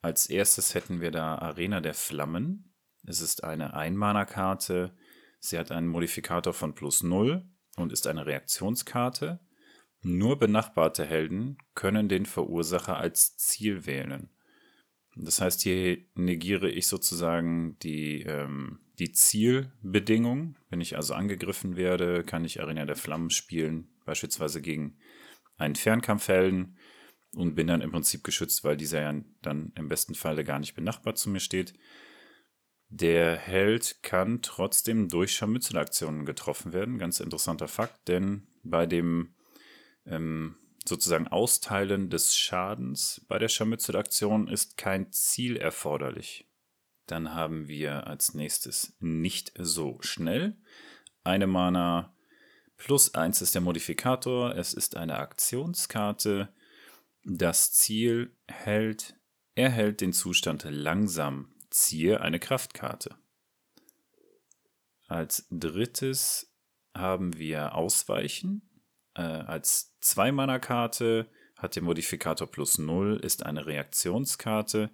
Als 0.00 0.30
erstes 0.30 0.76
hätten 0.76 1.00
wir 1.00 1.10
da 1.10 1.36
Arena 1.38 1.80
der 1.80 1.94
Flammen. 1.94 2.72
Es 3.02 3.20
ist 3.20 3.42
eine 3.42 3.74
Einmaner-Karte. 3.74 4.96
Sie 5.40 5.58
hat 5.58 5.72
einen 5.72 5.88
Modifikator 5.88 6.52
von 6.52 6.76
plus 6.76 7.02
0 7.02 7.44
und 7.76 7.92
ist 7.92 8.06
eine 8.06 8.26
Reaktionskarte. 8.26 9.40
Nur 10.02 10.38
benachbarte 10.38 11.04
Helden 11.04 11.58
können 11.74 12.08
den 12.08 12.26
Verursacher 12.26 12.96
als 12.96 13.36
Ziel 13.36 13.86
wählen. 13.86 14.30
Das 15.16 15.40
heißt, 15.40 15.62
hier 15.62 15.98
negiere 16.14 16.68
ich 16.68 16.86
sozusagen 16.88 17.78
die, 17.80 18.22
ähm, 18.22 18.80
die 18.98 19.12
Zielbedingung. 19.12 20.56
Wenn 20.68 20.82
ich 20.82 20.96
also 20.96 21.14
angegriffen 21.14 21.76
werde, 21.76 22.22
kann 22.22 22.44
ich 22.44 22.60
Arena 22.60 22.84
der 22.84 22.96
Flammen 22.96 23.30
spielen, 23.30 23.88
beispielsweise 24.04 24.60
gegen 24.60 24.98
einen 25.56 25.74
Fernkampfhelden 25.74 26.76
und 27.34 27.54
bin 27.54 27.66
dann 27.66 27.80
im 27.80 27.92
Prinzip 27.92 28.24
geschützt, 28.24 28.62
weil 28.62 28.76
dieser 28.76 29.00
ja 29.00 29.14
dann 29.40 29.72
im 29.74 29.88
besten 29.88 30.14
Falle 30.14 30.44
gar 30.44 30.58
nicht 30.58 30.74
benachbart 30.74 31.16
zu 31.16 31.30
mir 31.30 31.40
steht. 31.40 31.72
Der 32.88 33.36
Held 33.36 34.02
kann 34.02 34.42
trotzdem 34.42 35.08
durch 35.08 35.34
Scharmützelaktionen 35.34 36.24
getroffen 36.24 36.72
werden. 36.72 36.98
Ganz 36.98 37.20
interessanter 37.20 37.68
Fakt, 37.68 38.06
denn 38.08 38.46
bei 38.62 38.86
dem 38.86 39.34
ähm, 40.04 40.56
sozusagen 40.84 41.26
Austeilen 41.26 42.10
des 42.10 42.36
Schadens 42.36 43.24
bei 43.28 43.38
der 43.38 43.48
Scharmützelaktion 43.48 44.46
ist 44.46 44.76
kein 44.76 45.10
Ziel 45.12 45.56
erforderlich. 45.56 46.48
Dann 47.06 47.34
haben 47.34 47.68
wir 47.68 48.06
als 48.06 48.34
nächstes 48.34 48.96
nicht 49.00 49.52
so 49.58 49.98
schnell. 50.00 50.56
Eine 51.24 51.46
Mana 51.46 52.14
plus 52.76 53.14
1 53.14 53.42
ist 53.42 53.54
der 53.54 53.62
Modifikator. 53.62 54.54
Es 54.54 54.74
ist 54.74 54.96
eine 54.96 55.18
Aktionskarte. 55.18 56.52
Das 57.24 57.72
Ziel 57.72 58.36
hält, 58.46 59.16
erhält 59.56 60.00
den 60.00 60.12
Zustand 60.12 60.66
langsam 60.68 61.55
Ziehe 61.76 62.22
eine 62.22 62.40
Kraftkarte. 62.40 63.16
Als 65.08 65.46
drittes 65.50 66.50
haben 66.94 67.36
wir 67.36 67.74
Ausweichen. 67.74 68.82
Äh, 69.14 69.20
als 69.20 69.94
Zwei-Mana-Karte 70.00 71.30
hat 71.58 71.76
der 71.76 71.82
Modifikator 71.82 72.50
plus 72.50 72.78
0, 72.78 73.20
ist 73.22 73.44
eine 73.44 73.66
Reaktionskarte. 73.66 74.90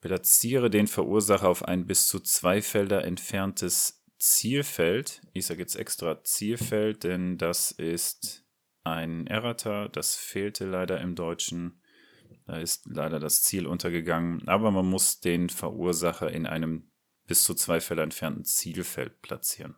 Platziere 0.00 0.70
den 0.70 0.86
Verursacher 0.86 1.48
auf 1.48 1.62
ein 1.62 1.86
bis 1.86 2.08
zu 2.08 2.20
zwei 2.20 2.62
Felder 2.62 3.04
entferntes 3.04 4.02
Zielfeld. 4.18 5.20
Ich 5.34 5.44
sage 5.44 5.60
jetzt 5.60 5.76
extra 5.76 6.24
Zielfeld, 6.24 7.04
denn 7.04 7.36
das 7.36 7.70
ist 7.70 8.46
ein 8.82 9.26
Errata. 9.26 9.88
Das 9.88 10.16
fehlte 10.16 10.64
leider 10.64 11.02
im 11.02 11.14
Deutschen. 11.14 11.82
Da 12.46 12.58
ist 12.58 12.86
leider 12.86 13.20
das 13.20 13.42
Ziel 13.42 13.66
untergegangen, 13.66 14.46
aber 14.48 14.70
man 14.70 14.86
muss 14.86 15.20
den 15.20 15.48
Verursacher 15.48 16.30
in 16.30 16.46
einem 16.46 16.90
bis 17.26 17.44
zu 17.44 17.54
zwei 17.54 17.80
Felder 17.80 18.02
entfernten 18.02 18.44
Zielfeld 18.44 19.22
platzieren. 19.22 19.76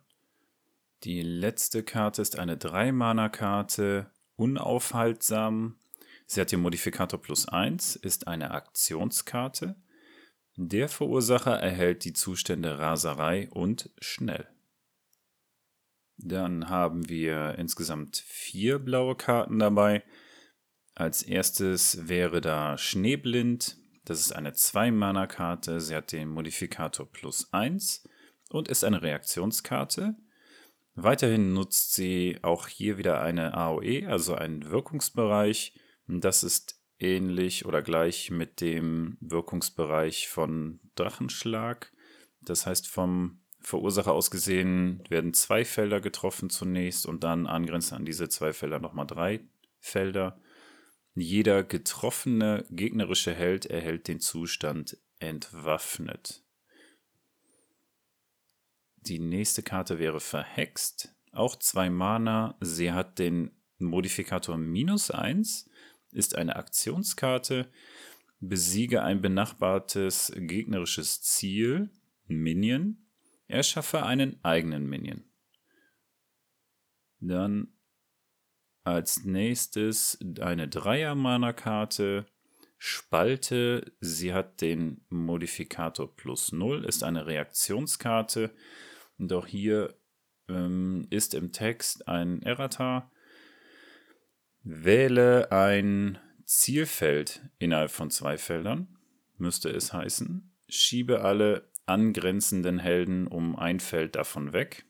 Die 1.03 1.21
letzte 1.21 1.83
Karte 1.83 2.21
ist 2.21 2.37
eine 2.37 2.57
3-Mana-Karte, 2.57 4.11
unaufhaltsam. 4.35 5.77
Sie 6.25 6.41
hat 6.41 6.51
den 6.51 6.59
Modifikator 6.59 7.21
plus 7.21 7.47
1, 7.47 7.95
ist 7.95 8.27
eine 8.27 8.51
Aktionskarte. 8.51 9.75
Der 10.55 10.89
Verursacher 10.89 11.57
erhält 11.57 12.03
die 12.03 12.13
Zustände 12.13 12.79
Raserei 12.79 13.47
und 13.51 13.91
Schnell. 13.99 14.47
Dann 16.17 16.67
haben 16.67 17.07
wir 17.09 17.55
insgesamt 17.59 18.17
vier 18.17 18.79
blaue 18.79 19.15
Karten 19.15 19.59
dabei. 19.59 20.03
Als 20.97 21.21
erstes 21.21 22.07
wäre 22.07 22.41
da 22.41 22.75
Schneeblind. 22.75 23.77
Das 24.03 24.19
ist 24.19 24.31
eine 24.31 24.53
2-Mana-Karte. 24.53 25.79
Sie 25.79 25.93
hat 25.95 26.11
den 26.11 26.27
Modifikator 26.27 27.05
plus 27.05 27.53
1 27.53 28.09
und 28.49 28.67
ist 28.67 28.83
eine 28.83 29.03
Reaktionskarte. 29.03 30.15
Weiterhin 30.95 31.53
nutzt 31.53 31.93
sie 31.93 32.39
auch 32.41 32.67
hier 32.67 32.97
wieder 32.97 33.21
eine 33.21 33.53
AOE, 33.53 34.07
also 34.07 34.33
einen 34.33 34.71
Wirkungsbereich. 34.71 35.79
Das 36.07 36.41
ist 36.41 36.81
ähnlich 36.97 37.67
oder 37.67 37.83
gleich 37.83 38.31
mit 38.31 38.59
dem 38.59 39.19
Wirkungsbereich 39.21 40.27
von 40.27 40.79
Drachenschlag. 40.95 41.93
Das 42.41 42.65
heißt, 42.65 42.87
vom 42.87 43.41
Verursacher 43.59 44.13
aus 44.13 44.31
gesehen 44.31 45.03
werden 45.09 45.35
zwei 45.35 45.63
Felder 45.63 46.01
getroffen 46.01 46.49
zunächst 46.49 47.05
und 47.05 47.23
dann 47.23 47.45
angrenzend 47.45 47.99
an 47.99 48.05
diese 48.05 48.29
zwei 48.29 48.51
Felder 48.51 48.79
nochmal 48.79 49.05
drei 49.05 49.41
Felder. 49.79 50.41
Jeder 51.19 51.63
getroffene 51.63 52.63
gegnerische 52.69 53.33
Held 53.33 53.65
erhält 53.65 54.07
den 54.07 54.19
Zustand 54.19 54.97
entwaffnet. 55.17 56.43
Die 58.97 59.17
nächste 59.17 59.63
Karte 59.63 59.97
wäre 59.97 60.19
verhext. 60.19 61.15
Auch 61.31 61.55
zwei 61.55 61.89
Mana. 61.89 62.55
Sie 62.61 62.91
hat 62.91 63.17
den 63.17 63.49
Modifikator 63.79 64.57
minus 64.57 65.09
1, 65.09 65.67
ist 66.11 66.35
eine 66.35 66.55
Aktionskarte. 66.55 67.71
Besiege 68.39 69.01
ein 69.01 69.19
benachbartes 69.19 70.31
gegnerisches 70.35 71.23
Ziel, 71.23 71.89
Minion. 72.27 73.07
Erschaffe 73.47 74.03
einen 74.03 74.37
eigenen 74.43 74.87
Minion. 74.87 75.23
Dann 77.19 77.73
als 78.87 79.25
nächstes 79.25 80.17
eine 80.39 80.69
Dreier-Mana-Karte. 80.69 82.25
Spalte, 82.77 83.91
sie 83.99 84.33
hat 84.33 84.61
den 84.61 85.01
Modifikator 85.09 86.15
plus 86.15 86.53
0, 86.53 86.85
ist 86.85 87.03
eine 87.03 87.25
Reaktionskarte. 87.27 88.51
Auch 89.29 89.45
hier 89.45 89.93
ähm, 90.47 91.05
ist 91.09 91.33
im 91.33 91.51
Text 91.51 92.07
ein 92.07 92.41
Errata. 92.43 93.11
Wähle 94.63 95.51
ein 95.51 96.17
Zielfeld 96.45 97.41
innerhalb 97.59 97.91
von 97.91 98.09
zwei 98.09 98.37
Feldern, 98.37 98.97
müsste 99.37 99.69
es 99.69 99.91
heißen. 99.91 100.55
Schiebe 100.69 101.25
alle 101.25 101.69
angrenzenden 101.87 102.79
Helden 102.79 103.27
um 103.27 103.57
ein 103.57 103.81
Feld 103.81 104.15
davon 104.15 104.53
weg. 104.53 104.85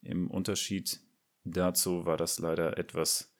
Im 0.00 0.30
Unterschied 0.30 1.00
Dazu 1.46 2.04
war 2.04 2.16
das 2.16 2.40
leider 2.40 2.76
etwas 2.76 3.32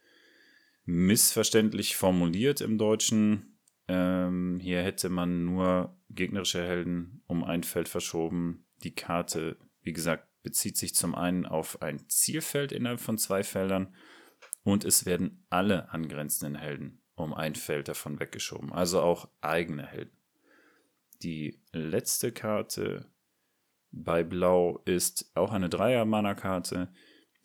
missverständlich 0.85 1.97
formuliert 1.97 2.61
im 2.61 2.79
Deutschen. 2.79 3.59
Ähm, 3.89 4.61
hier 4.61 4.81
hätte 4.83 5.09
man 5.09 5.45
nur 5.45 5.99
gegnerische 6.09 6.63
Helden 6.63 7.23
um 7.27 7.43
ein 7.43 7.65
Feld 7.65 7.89
verschoben. 7.89 8.65
Die 8.85 8.95
Karte, 8.95 9.57
wie 9.83 9.93
gesagt, 9.93 10.29
bezieht 10.45 10.77
sich 10.77 10.95
zum 10.95 11.17
einen 11.17 11.47
auf 11.47 11.83
ein 11.83 12.09
Zielfeld 12.09 12.71
innerhalb 12.71 13.01
von 13.01 13.19
zwei 13.19 13.43
Feldern 13.43 13.93
und 14.63 14.85
es 14.85 15.05
werden 15.05 15.45
alle 15.51 15.91
angrenzenden 15.91 16.55
Helden 16.55 17.03
um 17.17 17.35
ein 17.35 17.57
Feld 17.57 17.89
davon 17.89 18.21
weggeschoben, 18.21 18.73
also 18.73 19.01
auch 19.01 19.29
eigene 19.41 19.85
Helden. 19.85 20.17
Die 21.23 21.61
letzte 21.73 22.31
Karte 22.31 23.11
bei 23.91 24.23
Blau 24.23 24.83
ist 24.85 25.33
auch 25.35 25.51
eine 25.51 25.69
Dreier-Mana-Karte 25.69 26.93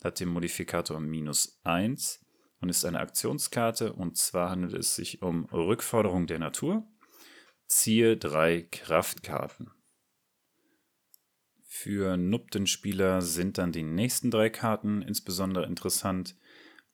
hat 0.04 0.20
den 0.20 0.28
Modifikator 0.28 1.00
minus 1.00 1.60
1 1.64 2.24
und 2.60 2.68
ist 2.68 2.84
eine 2.84 3.00
Aktionskarte 3.00 3.92
und 3.92 4.16
zwar 4.16 4.50
handelt 4.50 4.74
es 4.74 4.94
sich 4.94 5.22
um 5.22 5.46
Rückforderung 5.46 6.26
der 6.26 6.38
Natur. 6.38 6.86
Ziehe 7.66 8.16
drei 8.16 8.62
Kraftkarten. 8.70 9.70
Für 11.64 12.16
Nupten-Spieler 12.16 13.22
sind 13.22 13.58
dann 13.58 13.72
die 13.72 13.82
nächsten 13.82 14.30
drei 14.30 14.50
Karten 14.50 15.02
insbesondere 15.02 15.64
interessant. 15.66 16.36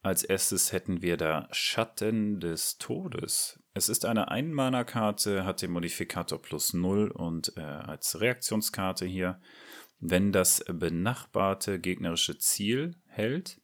Als 0.02 0.22
erstes 0.22 0.72
hätten 0.72 1.02
wir 1.02 1.16
da 1.16 1.48
Schatten 1.50 2.38
des 2.38 2.78
Todes. 2.78 3.60
Es 3.74 3.88
ist 3.88 4.04
eine 4.04 4.28
Ein-Mana-Karte, 4.28 5.44
hat 5.44 5.62
den 5.62 5.72
Modifikator 5.72 6.40
plus 6.40 6.72
0 6.72 7.10
und 7.10 7.56
äh, 7.56 7.60
als 7.60 8.20
Reaktionskarte 8.20 9.04
hier 9.04 9.40
wenn 10.00 10.32
das 10.32 10.64
benachbarte 10.68 11.80
gegnerische 11.80 12.38
Ziel 12.38 12.96
hält, 13.06 13.60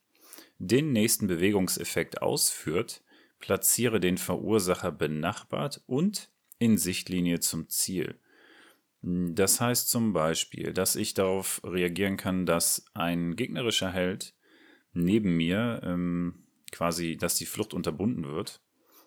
den 0.58 0.92
nächsten 0.92 1.26
Bewegungseffekt 1.26 2.22
ausführt, 2.22 3.02
platziere 3.38 4.00
den 4.00 4.18
Verursacher 4.18 4.92
benachbart 4.92 5.82
und 5.86 6.30
in 6.58 6.78
Sichtlinie 6.78 7.40
zum 7.40 7.68
Ziel. 7.68 8.18
Das 9.02 9.60
heißt 9.60 9.90
zum 9.90 10.12
Beispiel, 10.12 10.72
dass 10.72 10.96
ich 10.96 11.12
darauf 11.14 11.60
reagieren 11.62 12.16
kann, 12.16 12.46
dass 12.46 12.86
ein 12.94 13.36
gegnerischer 13.36 13.92
Held 13.92 14.34
neben 14.94 15.36
mir 15.36 15.80
ähm, 15.84 16.46
quasi, 16.72 17.16
dass 17.16 17.34
die 17.34 17.44
Flucht 17.44 17.74
unterbunden 17.74 18.24
wird, 18.24 18.62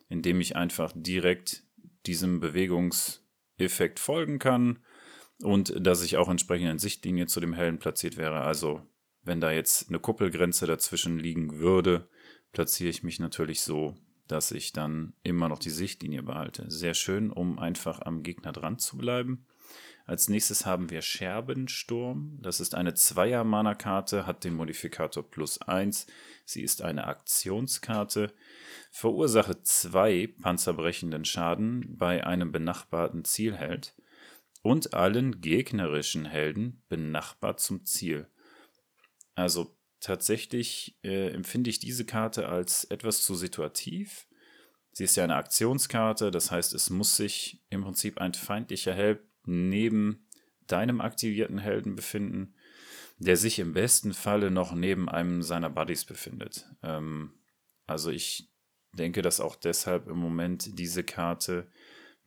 indem 0.08 0.40
ich 0.40 0.56
einfach 0.56 0.94
direkt 0.96 1.64
diesem 2.06 2.40
Bewegungseffekt 2.40 4.00
folgen 4.00 4.38
kann 4.38 4.80
und 5.42 5.74
dass 5.86 6.04
ich 6.04 6.18
auch 6.18 6.30
entsprechend 6.30 6.70
in 6.70 6.80
Sichtlinie 6.80 7.28
zu 7.28 7.40
dem 7.40 7.54
Helden 7.54 7.80
platziert 7.80 8.18
wäre. 8.18 8.42
Also, 8.42 8.82
wenn 9.24 9.42
da 9.42 9.52
jetzt 9.52 9.90
eine 9.90 10.00
Kuppelgrenze 10.00 10.66
dazwischen 10.66 11.20
liegen 11.20 11.60
würde, 11.60 12.08
platziere 12.54 12.90
ich 12.90 13.04
mich 13.04 13.20
natürlich 13.20 13.62
so, 13.62 13.96
dass 14.28 14.52
ich 14.52 14.74
dann 14.74 15.14
immer 15.24 15.50
noch 15.50 15.60
die 15.60 15.70
Sichtlinie 15.70 16.24
behalte. 16.24 16.70
Sehr 16.70 16.94
schön, 16.94 17.32
um 17.32 17.60
einfach 17.60 18.02
am 18.02 18.24
Gegner 18.24 18.52
dran 18.52 18.80
zu 18.80 18.98
bleiben. 18.98 19.46
Als 20.06 20.30
nächstes 20.30 20.66
haben 20.66 20.90
wir 20.90 21.02
Scherbensturm. 21.02 22.40
Das 22.42 22.62
ist 22.62 22.76
eine 22.76 22.94
Zweier-Mana-Karte, 22.94 24.26
hat 24.26 24.46
den 24.46 24.54
Modifikator 24.54 25.30
plus 25.30 25.62
1. 25.62 26.08
Sie 26.46 26.64
ist 26.64 26.82
eine 26.82 27.08
Aktionskarte. 27.08 28.34
Verursache 28.90 29.62
zwei 29.64 30.34
panzerbrechenden 30.42 31.26
Schaden 31.26 31.98
bei 31.98 32.26
einem 32.26 32.54
benachbarten 32.54 33.26
Zielheld 33.26 33.94
und 34.68 34.94
allen 34.94 35.40
gegnerischen 35.40 36.26
Helden 36.26 36.84
benachbart 36.90 37.62
zum 37.62 37.86
Ziel. 37.86 38.28
Also 39.34 39.78
tatsächlich 40.02 41.00
äh, 41.06 41.30
empfinde 41.30 41.70
ich 41.70 41.80
diese 41.80 42.04
Karte 42.04 42.50
als 42.50 42.84
etwas 42.84 43.22
zu 43.22 43.34
situativ. 43.34 44.28
Sie 44.92 45.06
ist 45.06 45.16
ja 45.16 45.24
eine 45.24 45.38
Aktionskarte, 45.38 46.32
das 46.32 46.52
heißt, 46.52 46.74
es 46.74 46.90
muss 46.90 47.16
sich 47.16 47.64
im 47.70 47.84
Prinzip 47.84 48.18
ein 48.18 48.34
feindlicher 48.34 48.94
Held 48.94 49.22
neben 49.46 50.28
deinem 50.68 51.00
aktivierten 51.00 51.60
Helden 51.60 51.96
befinden, 51.96 52.54
der 53.20 53.38
sich 53.38 53.60
im 53.60 53.72
besten 53.72 54.14
Falle 54.14 54.52
noch 54.52 54.74
neben 54.74 55.08
einem 55.08 55.44
seiner 55.44 55.70
Buddies 55.70 56.04
befindet. 56.04 56.70
Ähm, 56.84 57.40
also 57.86 58.10
ich 58.10 58.52
denke, 58.92 59.22
dass 59.22 59.40
auch 59.40 59.56
deshalb 59.56 60.10
im 60.10 60.18
Moment 60.18 60.78
diese 60.78 61.06
Karte 61.06 61.72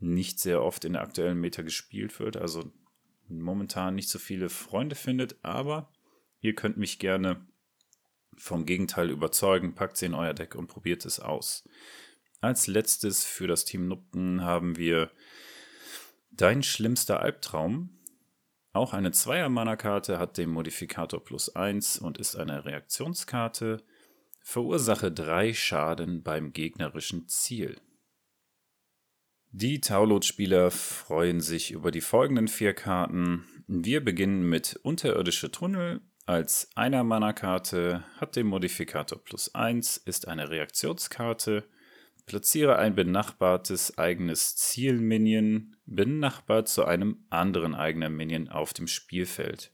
nicht 0.01 0.41
sehr 0.41 0.63
oft 0.63 0.85
in 0.85 0.95
der 0.95 1.03
aktuellen 1.03 1.39
Meta 1.39 1.63
gespielt 1.63 2.19
wird, 2.19 2.37
also 2.37 2.73
momentan 3.29 3.95
nicht 3.95 4.09
so 4.09 4.19
viele 4.19 4.49
Freunde 4.49 4.97
findet, 4.97 5.37
aber 5.45 5.93
ihr 6.41 6.55
könnt 6.55 6.77
mich 6.77 6.99
gerne 6.99 7.47
vom 8.37 8.65
Gegenteil 8.65 9.11
überzeugen, 9.11 9.75
packt 9.75 9.97
sie 9.97 10.07
in 10.07 10.15
euer 10.15 10.35
Deck 10.35 10.55
und 10.55 10.67
probiert 10.67 11.05
es 11.05 11.21
aus. 11.21 11.69
Als 12.41 12.67
letztes 12.67 13.25
für 13.25 13.47
das 13.47 13.65
Team 13.65 13.87
Nupten 13.87 14.43
haben 14.43 14.77
wir 14.77 15.11
Dein 16.31 16.63
schlimmster 16.63 17.21
Albtraum. 17.21 17.91
Auch 18.73 18.95
eine 18.95 19.11
Zweier-Mana-Karte 19.11 20.19
hat 20.19 20.39
den 20.39 20.49
Modifikator 20.49 21.23
plus 21.23 21.55
1 21.55 21.99
und 21.99 22.19
ist 22.19 22.37
eine 22.37 22.65
Reaktionskarte. 22.65 23.83
Verursache 24.41 25.13
drei 25.13 25.53
Schaden 25.53 26.23
beim 26.23 26.53
gegnerischen 26.53 27.29
Ziel. 27.29 27.79
Die 29.53 29.81
Taulot-Spieler 29.81 30.71
freuen 30.71 31.41
sich 31.41 31.73
über 31.73 31.91
die 31.91 32.01
folgenden 32.01 32.47
vier 32.47 32.73
Karten. 32.73 33.45
Wir 33.67 34.05
beginnen 34.05 34.49
mit 34.49 34.79
Unterirdische 34.85 35.51
Tunnel. 35.51 36.03
Als 36.25 36.71
einer 36.77 37.03
Mana-Karte 37.03 38.05
hat 38.19 38.37
den 38.37 38.47
Modifikator 38.47 39.19
plus 39.19 39.53
1, 39.53 39.97
ist 39.97 40.29
eine 40.29 40.51
Reaktionskarte. 40.51 41.65
Platziere 42.27 42.79
ein 42.79 42.95
benachbartes 42.95 43.99
eigenes 43.99 44.55
Ziel-Minion 44.55 45.75
benachbart 45.85 46.69
zu 46.69 46.85
einem 46.85 47.25
anderen 47.31 47.75
eigenen 47.75 48.15
Minion 48.15 48.49
auf 48.49 48.73
dem 48.73 48.87
Spielfeld. 48.87 49.73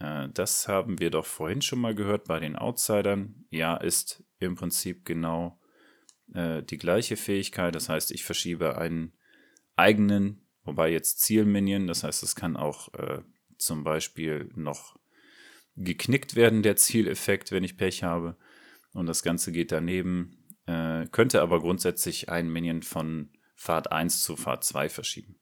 Äh, 0.00 0.30
das 0.34 0.66
haben 0.66 0.98
wir 0.98 1.10
doch 1.10 1.26
vorhin 1.26 1.62
schon 1.62 1.78
mal 1.78 1.94
gehört 1.94 2.24
bei 2.24 2.40
den 2.40 2.56
Outsidern. 2.56 3.44
Ja, 3.50 3.76
ist 3.76 4.24
im 4.40 4.56
Prinzip 4.56 5.04
genau 5.04 5.60
äh, 6.34 6.62
die 6.62 6.78
gleiche 6.78 7.16
Fähigkeit. 7.16 7.74
Das 7.74 7.88
heißt, 7.88 8.10
ich 8.12 8.24
verschiebe 8.24 8.78
einen 8.78 9.12
eigenen, 9.76 10.40
wobei 10.64 10.90
jetzt 10.90 11.20
Zielminion, 11.20 11.86
das 11.86 12.02
heißt, 12.02 12.22
es 12.22 12.34
kann 12.34 12.56
auch 12.56 12.92
äh, 12.94 13.22
zum 13.58 13.84
Beispiel 13.84 14.50
noch 14.54 14.96
geknickt 15.76 16.36
werden, 16.36 16.62
der 16.62 16.76
Zieleffekt, 16.76 17.52
wenn 17.52 17.64
ich 17.64 17.76
Pech 17.76 18.02
habe. 18.02 18.36
Und 18.92 19.06
das 19.06 19.22
Ganze 19.22 19.52
geht 19.52 19.72
daneben. 19.72 20.38
Äh, 20.66 21.06
könnte 21.12 21.42
aber 21.42 21.60
grundsätzlich 21.60 22.28
ein 22.28 22.48
Minion 22.48 22.82
von 22.82 23.30
Pfad 23.56 23.92
1 23.92 24.22
zu 24.22 24.36
Pfad 24.36 24.64
2 24.64 24.88
verschieben. 24.88 25.38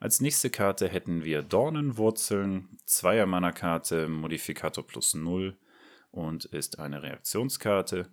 Als 0.00 0.20
nächste 0.20 0.50
Karte 0.50 0.88
hätten 0.88 1.24
wir 1.24 1.42
Dornenwurzeln, 1.42 2.78
Zweier 2.84 3.26
Mana 3.26 3.52
Karte, 3.52 4.08
Modifikator 4.08 4.86
plus 4.86 5.14
0 5.14 5.56
und 6.10 6.44
ist 6.44 6.78
eine 6.78 7.02
Reaktionskarte. 7.02 8.10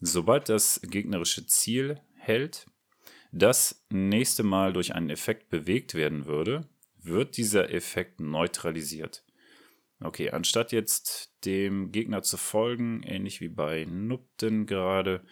Sobald 0.00 0.48
das 0.48 0.80
gegnerische 0.82 1.46
Ziel 1.46 2.00
hält, 2.14 2.66
das 3.32 3.84
nächste 3.90 4.42
Mal 4.42 4.72
durch 4.72 4.94
einen 4.94 5.10
Effekt 5.10 5.50
bewegt 5.50 5.94
werden 5.94 6.26
würde, 6.26 6.68
wird 6.96 7.36
dieser 7.36 7.72
Effekt 7.72 8.20
neutralisiert. 8.20 9.24
Okay, 10.00 10.30
anstatt 10.30 10.72
jetzt 10.72 11.34
dem 11.44 11.90
Gegner 11.90 12.22
zu 12.22 12.36
folgen, 12.36 13.02
ähnlich 13.02 13.40
wie 13.40 13.48
bei 13.48 13.84
Nupten 13.84 14.66
gerade, 14.66 15.24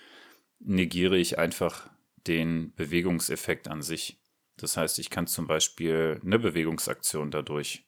negiere 0.58 1.16
ich 1.16 1.38
einfach 1.38 1.88
den 2.26 2.74
Bewegungseffekt 2.74 3.68
an 3.68 3.82
sich. 3.82 4.20
Das 4.56 4.76
heißt, 4.76 4.98
ich 4.98 5.10
kann 5.10 5.26
zum 5.26 5.46
Beispiel 5.46 6.20
eine 6.24 6.38
Bewegungsaktion 6.38 7.30
dadurch 7.30 7.86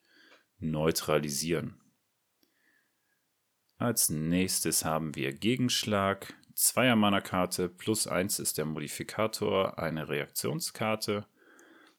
neutralisieren. 0.59 1.81
Als 3.77 4.09
nächstes 4.09 4.85
haben 4.85 5.15
wir 5.15 5.33
Gegenschlag. 5.33 6.33
Zweier 6.59 6.97
Mana-Karte 6.97 7.69
plus 7.69 8.05
1 8.05 8.37
ist 8.39 8.57
der 8.57 8.65
Modifikator, 8.65 9.79
eine 9.79 10.09
Reaktionskarte. 10.09 11.25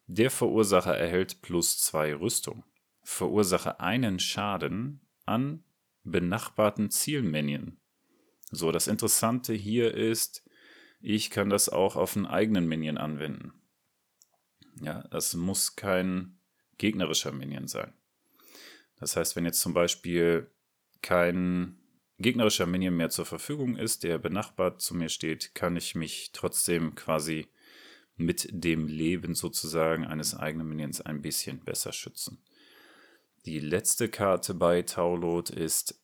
Der 0.07 0.31
Verursacher 0.31 0.94
erhält 0.94 1.40
plus 1.40 1.81
2 1.81 2.16
Rüstung. 2.16 2.62
Verursache 3.03 3.81
einen 3.81 4.18
Schaden 4.18 5.01
an 5.25 5.64
benachbarten 6.05 6.90
Zielminion. 6.90 7.79
So, 8.51 8.70
das 8.70 8.87
Interessante 8.87 9.55
hier 9.55 9.94
ist, 9.94 10.46
ich 11.01 11.31
kann 11.31 11.49
das 11.49 11.70
auch 11.70 11.96
auf 11.96 12.14
einen 12.14 12.27
eigenen 12.27 12.68
Minion 12.68 12.99
anwenden. 12.99 13.55
Ja, 14.83 15.09
das 15.09 15.33
muss 15.33 15.75
kein 15.75 16.38
gegnerischer 16.77 17.33
Minion 17.33 17.66
sein. 17.66 17.94
Das 18.96 19.16
heißt, 19.16 19.37
wenn 19.37 19.46
jetzt 19.46 19.62
zum 19.62 19.73
Beispiel 19.73 20.51
kein 21.01 21.80
gegnerischer 22.21 22.67
Minion 22.67 22.97
mehr 22.97 23.11
zur 23.11 23.25
Verfügung 23.25 23.77
ist, 23.77 24.05
der 24.05 24.19
benachbart 24.19 24.81
zu 24.81 24.95
mir 24.95 25.09
steht, 25.09 25.55
kann 25.55 25.77
ich 25.77 25.95
mich 25.95 26.31
trotzdem 26.33 26.95
quasi 26.95 27.49
mit 28.17 28.49
dem 28.53 28.87
Leben 28.87 29.35
sozusagen 29.35 30.05
eines 30.05 30.35
eigenen 30.35 30.69
Minions 30.69 31.01
ein 31.01 31.23
bisschen 31.23 31.61
besser 31.61 31.93
schützen. 31.93 32.43
Die 33.47 33.59
letzte 33.59 34.11
Karte 34.11 34.53
bei 34.53 34.83
Taulot 34.83 35.49
ist 35.49 35.99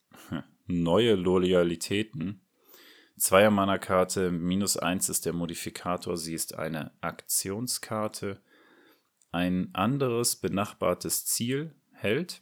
neue 0.65 1.13
Loyalitäten. 1.13 2.41
Zweier 3.15 3.51
Mana 3.51 3.77
Karte, 3.77 4.31
minus 4.31 4.77
eins 4.77 5.09
ist 5.09 5.25
der 5.25 5.33
Modifikator, 5.33 6.17
sie 6.17 6.33
ist 6.33 6.55
eine 6.55 6.91
Aktionskarte. 7.01 8.41
Ein 9.31 9.69
anderes 9.73 10.35
benachbartes 10.35 11.25
Ziel 11.25 11.75
hält 11.93 12.41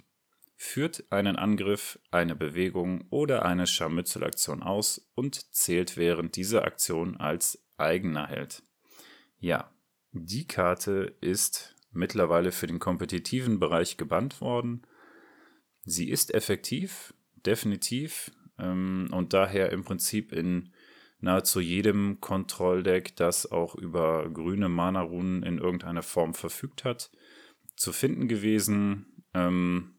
führt 0.55 1.11
einen 1.11 1.35
Angriff, 1.35 1.99
eine 2.11 2.35
Bewegung 2.35 3.05
oder 3.09 3.45
eine 3.45 3.67
Scharmützelaktion 3.67 4.63
aus 4.63 5.11
und 5.15 5.53
zählt 5.53 5.97
während 5.97 6.35
dieser 6.35 6.63
Aktion 6.63 7.17
als 7.17 7.65
eigener 7.77 8.27
Held. 8.27 8.63
Ja, 9.37 9.73
die 10.11 10.47
Karte 10.47 11.15
ist 11.19 11.75
mittlerweile 11.91 12.51
für 12.51 12.67
den 12.67 12.79
kompetitiven 12.79 13.59
Bereich 13.59 13.97
gebannt 13.97 14.39
worden. 14.39 14.87
Sie 15.83 16.09
ist 16.09 16.33
effektiv, 16.33 17.13
definitiv, 17.45 18.31
ähm, 18.57 19.09
und 19.11 19.33
daher 19.33 19.71
im 19.71 19.83
Prinzip 19.83 20.31
in 20.31 20.71
nahezu 21.19 21.59
jedem 21.59 22.19
Kontrolldeck, 22.21 23.15
das 23.15 23.51
auch 23.51 23.75
über 23.75 24.29
grüne 24.29 24.69
Mana-Runen 24.69 25.43
in 25.43 25.57
irgendeiner 25.57 26.03
Form 26.03 26.33
verfügt 26.33 26.83
hat, 26.83 27.11
zu 27.75 27.91
finden 27.91 28.27
gewesen. 28.27 29.23
Ähm, 29.33 29.94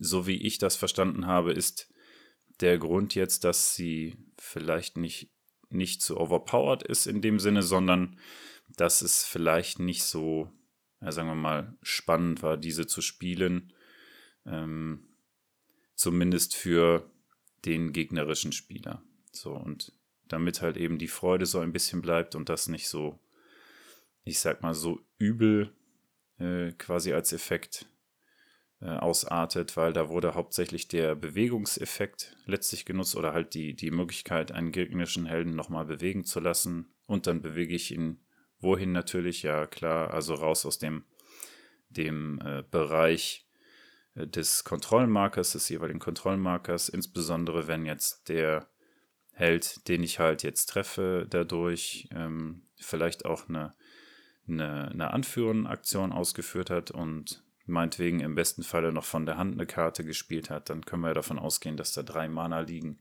so 0.00 0.26
wie 0.26 0.36
ich 0.36 0.58
das 0.58 0.74
verstanden 0.74 1.26
habe, 1.26 1.52
ist 1.52 1.92
der 2.60 2.78
Grund 2.78 3.14
jetzt, 3.14 3.44
dass 3.44 3.74
sie 3.74 4.16
vielleicht 4.38 4.96
nicht, 4.96 5.30
nicht 5.68 6.02
zu 6.02 6.16
overpowered 6.16 6.82
ist 6.82 7.06
in 7.06 7.20
dem 7.20 7.38
Sinne, 7.38 7.62
sondern 7.62 8.18
dass 8.68 9.02
es 9.02 9.24
vielleicht 9.24 9.78
nicht 9.78 10.02
so, 10.02 10.50
ja, 11.00 11.12
sagen 11.12 11.28
wir 11.28 11.34
mal, 11.34 11.76
spannend 11.82 12.42
war, 12.42 12.56
diese 12.56 12.86
zu 12.86 13.02
spielen. 13.02 13.72
Ähm, 14.46 15.06
zumindest 15.94 16.56
für 16.56 17.10
den 17.66 17.92
gegnerischen 17.92 18.52
Spieler. 18.52 19.02
So, 19.32 19.52
und 19.52 19.92
damit 20.28 20.62
halt 20.62 20.78
eben 20.78 20.98
die 20.98 21.08
Freude 21.08 21.44
so 21.44 21.58
ein 21.58 21.72
bisschen 21.72 22.00
bleibt 22.00 22.34
und 22.34 22.48
das 22.48 22.68
nicht 22.68 22.88
so, 22.88 23.18
ich 24.24 24.38
sag 24.38 24.62
mal, 24.62 24.74
so 24.74 25.00
übel 25.18 25.74
äh, 26.38 26.72
quasi 26.72 27.12
als 27.12 27.32
Effekt 27.34 27.86
ausartet, 28.86 29.76
weil 29.76 29.92
da 29.92 30.08
wurde 30.08 30.34
hauptsächlich 30.34 30.88
der 30.88 31.14
Bewegungseffekt 31.14 32.36
letztlich 32.46 32.86
genutzt 32.86 33.14
oder 33.14 33.34
halt 33.34 33.52
die, 33.54 33.74
die 33.74 33.90
Möglichkeit, 33.90 34.52
einen 34.52 34.72
gegnerischen 34.72 35.26
Helden 35.26 35.54
nochmal 35.54 35.84
bewegen 35.84 36.24
zu 36.24 36.40
lassen. 36.40 36.92
Und 37.06 37.26
dann 37.26 37.42
bewege 37.42 37.74
ich 37.74 37.92
ihn 37.92 38.20
wohin 38.60 38.92
natürlich, 38.92 39.42
ja 39.42 39.66
klar, 39.66 40.12
also 40.14 40.34
raus 40.34 40.64
aus 40.64 40.78
dem, 40.78 41.04
dem 41.88 42.40
äh, 42.44 42.62
Bereich 42.70 43.46
äh, 44.14 44.26
des 44.26 44.64
Kontrollmarkers, 44.64 45.52
des 45.52 45.68
jeweiligen 45.68 45.98
Kontrollmarkers, 45.98 46.88
insbesondere 46.88 47.66
wenn 47.66 47.84
jetzt 47.84 48.28
der 48.28 48.68
Held, 49.32 49.88
den 49.88 50.02
ich 50.02 50.18
halt 50.18 50.42
jetzt 50.42 50.66
treffe, 50.66 51.26
dadurch 51.28 52.08
ähm, 52.12 52.62
vielleicht 52.76 53.24
auch 53.24 53.48
eine, 53.48 53.74
eine, 54.46 54.88
eine 54.88 55.10
Anführen-Aktion 55.12 56.12
ausgeführt 56.12 56.70
hat 56.70 56.90
und 56.90 57.42
meinetwegen 57.70 58.20
im 58.20 58.34
besten 58.34 58.62
Falle 58.62 58.92
noch 58.92 59.04
von 59.04 59.26
der 59.26 59.36
Hand 59.36 59.54
eine 59.54 59.66
Karte 59.66 60.04
gespielt 60.04 60.50
hat, 60.50 60.70
dann 60.70 60.84
können 60.84 61.02
wir 61.02 61.14
davon 61.14 61.38
ausgehen, 61.38 61.76
dass 61.76 61.92
da 61.92 62.02
drei 62.02 62.28
Mana 62.28 62.60
liegen. 62.60 62.98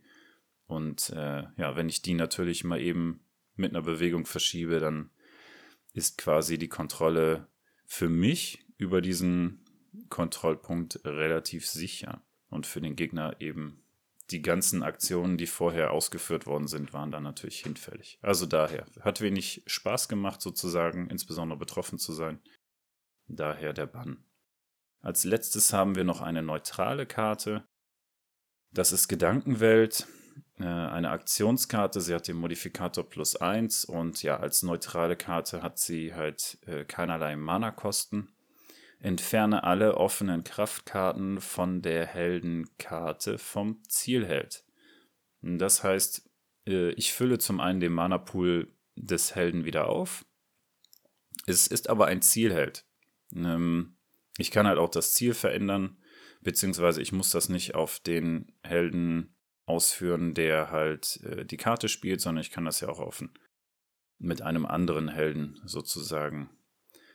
Und 0.67 1.10
äh, 1.10 1.43
ja, 1.58 1.75
wenn 1.75 1.89
ich 1.89 2.01
die 2.01 2.13
natürlich 2.13 2.63
mal 2.63 2.79
eben 2.79 3.21
mit 3.55 3.71
einer 3.71 3.82
Bewegung 3.82 4.25
verschiebe, 4.25 4.79
dann 4.79 5.10
ist 5.93 6.17
quasi 6.17 6.58
die 6.58 6.69
Kontrolle 6.69 7.47
für 7.86 8.10
mich 8.10 8.65
über 8.77 9.01
diesen 9.01 9.65
Kontrollpunkt 10.10 11.01
relativ 11.05 11.67
sicher. 11.67 12.21
Und 12.49 12.65
für 12.65 12.82
den 12.82 12.95
Gegner 12.95 13.36
eben 13.39 13.84
die 14.32 14.41
ganzen 14.41 14.84
Aktionen, 14.84 15.38
die 15.38 15.47
vorher 15.47 15.91
ausgeführt 15.91 16.45
worden 16.45 16.67
sind, 16.67 16.93
waren 16.93 17.12
dann 17.12 17.23
natürlich 17.23 17.62
hinfällig. 17.62 18.19
Also 18.21 18.45
daher, 18.45 18.86
hat 19.01 19.21
wenig 19.21 19.63
Spaß 19.65 20.08
gemacht 20.08 20.41
sozusagen, 20.41 21.10
insbesondere 21.10 21.58
betroffen 21.58 21.97
zu 21.97 22.13
sein. 22.13 22.39
Daher 23.27 23.73
der 23.73 23.88
Bann. 23.88 24.23
Als 25.02 25.24
letztes 25.24 25.74
haben 25.74 25.96
wir 25.96 26.04
noch 26.04 26.22
eine 26.22 26.42
neutrale 26.42 27.06
Karte. 27.06 27.64
Das 28.72 28.92
ist 28.92 29.08
Gedankenwelt, 29.08 30.08
äh, 30.60 30.66
eine 30.66 31.10
Aktionskarte. 31.10 32.02
Sie 32.02 32.14
hat 32.14 32.28
den 32.28 32.36
Modifikator 32.36 33.08
plus 33.10 33.36
1 33.36 33.86
und 33.86 34.22
ja, 34.24 34.38
als 34.38 34.62
neutrale 34.62 35.16
Karte 35.16 35.64
hat 35.64 35.80
sie 35.80 36.14
halt 36.14 36.60
äh, 36.66 36.84
keinerlei 36.84 37.36
Mana-Kosten. 37.36 38.34
Entferne 39.00 39.64
alle 39.64 39.96
offenen 39.96 40.44
Kraftkarten 40.44 41.40
von 41.40 41.82
der 41.82 42.06
Heldenkarte 42.06 43.38
vom 43.38 43.82
Zielheld. 43.88 44.66
Das 45.42 45.84
heißt, 45.84 46.30
äh, 46.68 46.92
ich 46.92 47.14
fülle 47.14 47.38
zum 47.38 47.62
einen 47.62 47.80
den 47.80 47.94
Mana-Pool 47.94 48.76
des 48.96 49.36
Helden 49.36 49.64
wieder 49.64 49.88
auf. 49.88 50.26
Es 51.46 51.68
ist 51.68 51.90
aber 51.90 52.08
ein 52.08 52.22
Zielheld. 52.22 52.86
Ähm, 53.34 53.96
ich 54.39 54.52
kann 54.52 54.65
halt 54.65 54.80
auch 54.80 54.89
das 54.89 55.13
Ziel 55.13 55.34
verändern, 55.34 55.97
beziehungsweise 56.41 57.02
ich 57.02 57.12
muss 57.12 57.30
das 57.30 57.49
nicht 57.49 57.75
auf 57.75 57.99
den 57.99 58.52
Helden 58.63 59.36
ausführen, 59.65 60.34
der 60.34 60.71
halt 60.71 61.19
äh, 61.23 61.45
die 61.45 61.58
Karte 61.58 61.89
spielt, 61.89 62.21
sondern 62.21 62.41
ich 62.41 62.49
kann 62.49 62.65
das 62.65 62.80
ja 62.80 62.88
auch 62.89 62.99
auf 62.99 63.23
mit 64.17 64.41
einem 64.41 64.65
anderen 64.65 65.10
Helden 65.10 65.62
sozusagen 65.65 66.49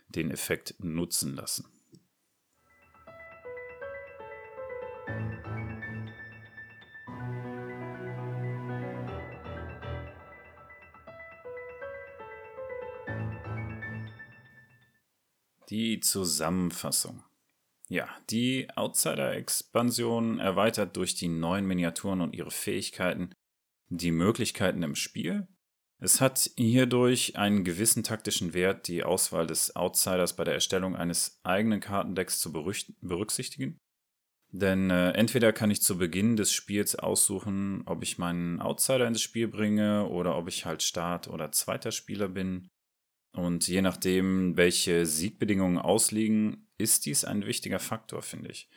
den 0.08 0.30
Effekt 0.30 0.76
nutzen 0.78 1.34
lassen. 1.34 1.73
Die 15.70 16.00
Zusammenfassung. 16.00 17.24
Ja, 17.88 18.08
die 18.30 18.68
Outsider-Expansion 18.74 20.38
erweitert 20.38 20.96
durch 20.96 21.14
die 21.14 21.28
neuen 21.28 21.66
Miniaturen 21.66 22.20
und 22.20 22.34
ihre 22.34 22.50
Fähigkeiten 22.50 23.34
die 23.88 24.10
Möglichkeiten 24.10 24.82
im 24.82 24.94
Spiel. 24.94 25.46
Es 25.98 26.20
hat 26.20 26.50
hierdurch 26.56 27.36
einen 27.36 27.64
gewissen 27.64 28.02
taktischen 28.02 28.52
Wert, 28.52 28.88
die 28.88 29.04
Auswahl 29.04 29.46
des 29.46 29.76
Outsiders 29.76 30.36
bei 30.36 30.44
der 30.44 30.54
Erstellung 30.54 30.96
eines 30.96 31.40
eigenen 31.44 31.80
Kartendecks 31.80 32.40
zu 32.40 32.52
berücksichtigen. 32.52 33.78
Denn 34.50 34.90
äh, 34.90 35.10
entweder 35.12 35.52
kann 35.52 35.70
ich 35.70 35.82
zu 35.82 35.98
Beginn 35.98 36.36
des 36.36 36.52
Spiels 36.52 36.94
aussuchen, 36.94 37.82
ob 37.86 38.02
ich 38.02 38.18
meinen 38.18 38.60
Outsider 38.60 39.06
ins 39.06 39.20
Spiel 39.20 39.48
bringe 39.48 40.08
oder 40.08 40.36
ob 40.36 40.48
ich 40.48 40.64
halt 40.64 40.82
Start- 40.82 41.28
oder 41.28 41.50
zweiter 41.52 41.90
Spieler 41.90 42.28
bin. 42.28 42.70
Und 43.34 43.66
je 43.66 43.82
nachdem, 43.82 44.56
welche 44.56 45.06
Siegbedingungen 45.06 45.78
ausliegen, 45.78 46.68
ist 46.78 47.04
dies 47.04 47.24
ein 47.24 47.44
wichtiger 47.46 47.80
Faktor, 47.80 48.22
finde 48.22 48.50
ich. 48.50 48.68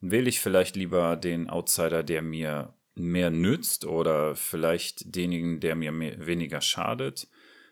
Wähle 0.00 0.28
ich 0.28 0.40
vielleicht 0.40 0.76
lieber 0.76 1.16
den 1.16 1.48
Outsider, 1.48 2.02
der 2.02 2.20
mir 2.20 2.74
mehr 2.94 3.30
nützt 3.30 3.86
oder 3.86 4.36
vielleicht 4.36 5.14
denjenigen, 5.14 5.60
der 5.60 5.74
mir 5.74 5.90
mehr, 5.90 6.26
weniger 6.26 6.60
schadet? 6.60 7.28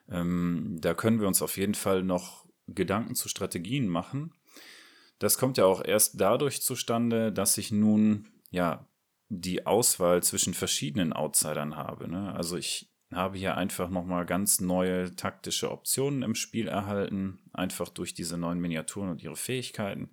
Ähm, 0.09 0.79
da 0.81 0.95
können 0.95 1.21
wir 1.21 1.29
uns 1.29 1.43
auf 1.43 1.59
jeden 1.59 1.75
Fall 1.75 2.03
noch 2.03 2.47
Gedanken 2.67 3.15
zu 3.15 3.29
Strategien 3.29 3.87
machen. 3.87 4.33
Das 5.19 5.37
kommt 5.37 5.59
ja 5.59 5.67
auch 5.67 5.85
erst 5.85 6.19
dadurch 6.19 6.63
zustande, 6.63 7.31
dass 7.31 7.59
ich 7.59 7.71
nun 7.71 8.29
ja 8.51 8.89
die 9.29 9.67
Auswahl 9.67 10.23
zwischen 10.23 10.55
verschiedenen 10.55 11.13
Outsidern 11.13 11.77
habe. 11.77 12.09
Ne? 12.09 12.35
Also 12.35 12.57
ich 12.57 12.92
habe 13.17 13.39
hier 13.39 13.57
einfach 13.57 13.89
nochmal 13.91 14.27
ganz 14.27 14.61
neue 14.61 15.15
taktische 15.17 15.71
Optionen 15.71 16.23
im 16.23 16.35
Spiel 16.35 16.69
erhalten, 16.69 17.39
einfach 17.53 17.89
durch 17.89 18.15
diese 18.15 18.39
neuen 18.39 18.61
Miniaturen 18.61 19.11
und 19.11 19.23
ihre 19.23 19.37
Fähigkeiten. 19.37 20.11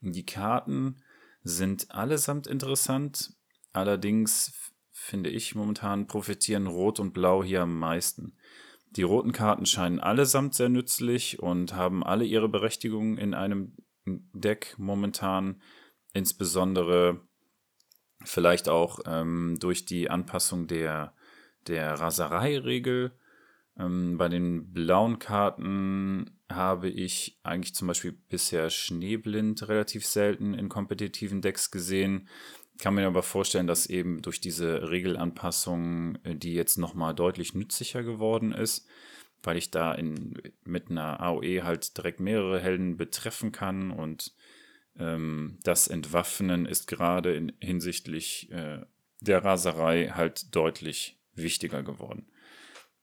Die 0.00 0.26
Karten 0.26 1.02
sind 1.42 1.90
allesamt 1.90 2.46
interessant, 2.46 3.34
allerdings 3.72 4.52
finde 4.92 5.30
ich 5.30 5.54
momentan 5.54 6.06
profitieren 6.06 6.66
Rot 6.66 7.00
und 7.00 7.12
Blau 7.12 7.42
hier 7.42 7.62
am 7.62 7.78
meisten. 7.78 8.36
Die 8.90 9.02
roten 9.02 9.32
Karten 9.32 9.66
scheinen 9.66 9.98
allesamt 9.98 10.54
sehr 10.54 10.68
nützlich 10.68 11.40
und 11.40 11.74
haben 11.74 12.04
alle 12.04 12.24
ihre 12.24 12.48
Berechtigung 12.48 13.18
in 13.18 13.34
einem 13.34 13.76
Deck 14.06 14.74
momentan, 14.78 15.60
insbesondere 16.12 17.20
vielleicht 18.24 18.68
auch 18.68 19.00
ähm, 19.06 19.56
durch 19.58 19.84
die 19.84 20.10
Anpassung 20.10 20.66
der 20.66 21.12
der 21.68 21.94
Raserei-Regel. 21.94 23.12
Ähm, 23.78 24.18
bei 24.18 24.28
den 24.28 24.72
blauen 24.72 25.18
Karten 25.18 26.38
habe 26.50 26.88
ich 26.88 27.40
eigentlich 27.42 27.74
zum 27.74 27.88
Beispiel 27.88 28.12
bisher 28.12 28.70
Schneeblind 28.70 29.68
relativ 29.68 30.06
selten 30.06 30.54
in 30.54 30.68
kompetitiven 30.68 31.42
Decks 31.42 31.70
gesehen. 31.70 32.28
Kann 32.78 32.94
mir 32.94 33.06
aber 33.06 33.22
vorstellen, 33.22 33.66
dass 33.66 33.86
eben 33.86 34.22
durch 34.22 34.40
diese 34.40 34.90
Regelanpassung, 34.90 36.16
äh, 36.24 36.36
die 36.36 36.54
jetzt 36.54 36.78
nochmal 36.78 37.14
deutlich 37.14 37.54
nützlicher 37.54 38.02
geworden 38.02 38.52
ist, 38.52 38.86
weil 39.42 39.56
ich 39.56 39.70
da 39.70 39.92
in, 39.92 40.40
mit 40.64 40.90
einer 40.90 41.20
AOE 41.20 41.62
halt 41.62 41.96
direkt 41.96 42.20
mehrere 42.20 42.60
Helden 42.60 42.96
betreffen 42.96 43.52
kann 43.52 43.90
und 43.90 44.34
ähm, 44.98 45.58
das 45.62 45.88
Entwaffnen 45.88 46.66
ist 46.66 46.86
gerade 46.86 47.34
in, 47.34 47.52
hinsichtlich 47.60 48.50
äh, 48.52 48.80
der 49.20 49.44
Raserei 49.44 50.12
halt 50.14 50.54
deutlich 50.54 51.18
wichtiger 51.36 51.82
geworden. 51.82 52.26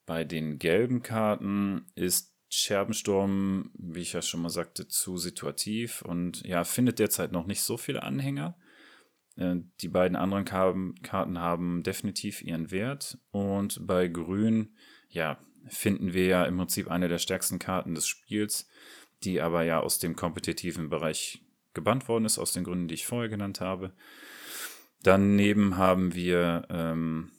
Bei 0.06 0.24
den 0.24 0.60
gelben 0.60 1.04
Karten 1.04 1.86
ist 1.96 2.36
Scherbensturm, 2.50 3.72
wie 3.76 4.02
ich 4.02 4.14
ja 4.14 4.22
schon 4.22 4.42
mal 4.42 4.50
sagte, 4.50 4.88
zu 4.88 5.18
situativ 5.18 6.02
und 6.02 6.46
ja, 6.46 6.66
findet 6.66 7.00
derzeit 7.00 7.32
noch 7.32 7.46
nicht 7.46 7.62
so 7.62 7.78
viele 7.78 8.04
Anhänger. 8.04 8.58
Äh, 9.38 9.56
die 9.82 9.88
beiden 9.88 10.18
anderen 10.18 10.44
Karten 10.44 11.40
haben 11.40 11.84
definitiv 11.84 12.42
ihren 12.42 12.72
Wert 12.72 13.20
und 13.32 13.88
bei 13.88 14.10
Grün, 14.10 14.76
ja, 15.08 15.40
finden 15.68 16.14
wir 16.14 16.26
ja 16.26 16.44
im 16.44 16.58
Prinzip 16.58 16.90
eine 16.90 17.08
der 17.08 17.20
stärksten 17.20 17.60
Karten 17.60 17.96
des 17.96 18.08
Spiels, 18.08 18.68
die 19.24 19.40
aber 19.40 19.64
ja 19.64 19.80
aus 19.80 20.00
dem 20.00 20.16
kompetitiven 20.16 20.90
Bereich 20.90 21.42
gebannt 21.74 22.08
worden 22.08 22.26
ist, 22.26 22.38
aus 22.38 22.52
den 22.52 22.64
Gründen, 22.64 22.88
die 22.88 22.96
ich 22.96 23.06
vorher 23.06 23.30
genannt 23.30 23.62
habe. 23.62 23.94
Daneben 25.04 25.78
haben 25.78 26.14
wir 26.14 26.68
ähm, 26.70 27.32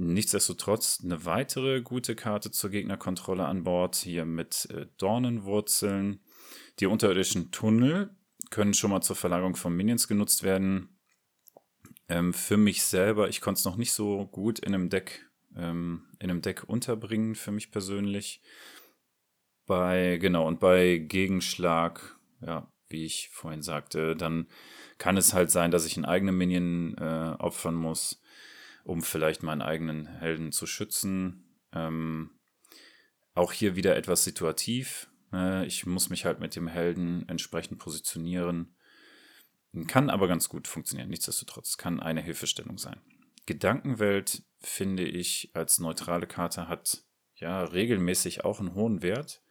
Nichtsdestotrotz 0.00 1.00
eine 1.02 1.24
weitere 1.24 1.82
gute 1.82 2.14
Karte 2.14 2.52
zur 2.52 2.70
Gegnerkontrolle 2.70 3.44
an 3.44 3.64
Bord, 3.64 3.96
hier 3.96 4.24
mit 4.24 4.68
äh, 4.70 4.86
Dornenwurzeln. 4.96 6.20
Die 6.78 6.86
unterirdischen 6.86 7.50
Tunnel 7.50 8.16
können 8.50 8.74
schon 8.74 8.92
mal 8.92 9.00
zur 9.00 9.16
Verlagerung 9.16 9.56
von 9.56 9.74
Minions 9.74 10.06
genutzt 10.06 10.44
werden. 10.44 11.00
Ähm, 12.08 12.32
für 12.32 12.56
mich 12.56 12.84
selber, 12.84 13.28
ich 13.28 13.40
konnte 13.40 13.58
es 13.58 13.64
noch 13.64 13.74
nicht 13.76 13.92
so 13.92 14.24
gut 14.28 14.60
in 14.60 14.72
einem 14.72 14.88
Deck, 14.88 15.28
ähm, 15.56 16.04
in 16.20 16.30
einem 16.30 16.42
Deck 16.42 16.62
unterbringen, 16.68 17.34
für 17.34 17.50
mich 17.50 17.72
persönlich. 17.72 18.40
Bei, 19.66 20.16
genau, 20.18 20.46
und 20.46 20.60
bei 20.60 20.98
Gegenschlag, 20.98 22.16
ja, 22.40 22.72
wie 22.88 23.04
ich 23.04 23.30
vorhin 23.30 23.62
sagte, 23.62 24.14
dann 24.14 24.46
kann 24.98 25.16
es 25.16 25.34
halt 25.34 25.50
sein, 25.50 25.72
dass 25.72 25.86
ich 25.86 25.96
einen 25.96 26.06
eigenen 26.06 26.38
Minion 26.38 26.96
äh, 26.98 27.34
opfern 27.40 27.74
muss 27.74 28.22
um 28.88 29.02
vielleicht 29.02 29.42
meinen 29.42 29.60
eigenen 29.60 30.06
Helden 30.06 30.50
zu 30.50 30.66
schützen. 30.66 31.44
Ähm, 31.72 32.30
auch 33.34 33.52
hier 33.52 33.76
wieder 33.76 33.96
etwas 33.96 34.24
situativ. 34.24 35.10
Äh, 35.30 35.66
ich 35.66 35.84
muss 35.84 36.08
mich 36.08 36.24
halt 36.24 36.40
mit 36.40 36.56
dem 36.56 36.68
Helden 36.68 37.28
entsprechend 37.28 37.78
positionieren. 37.78 38.74
Kann 39.88 40.08
aber 40.08 40.26
ganz 40.26 40.48
gut 40.48 40.66
funktionieren. 40.66 41.10
Nichtsdestotrotz 41.10 41.76
kann 41.76 42.00
eine 42.00 42.22
Hilfestellung 42.22 42.78
sein. 42.78 42.98
Gedankenwelt 43.44 44.42
finde 44.60 45.04
ich 45.04 45.50
als 45.52 45.78
neutrale 45.78 46.26
Karte 46.26 46.66
hat 46.66 47.04
ja 47.34 47.64
regelmäßig 47.64 48.46
auch 48.46 48.58
einen 48.58 48.74
hohen 48.74 49.02
Wert. 49.02 49.42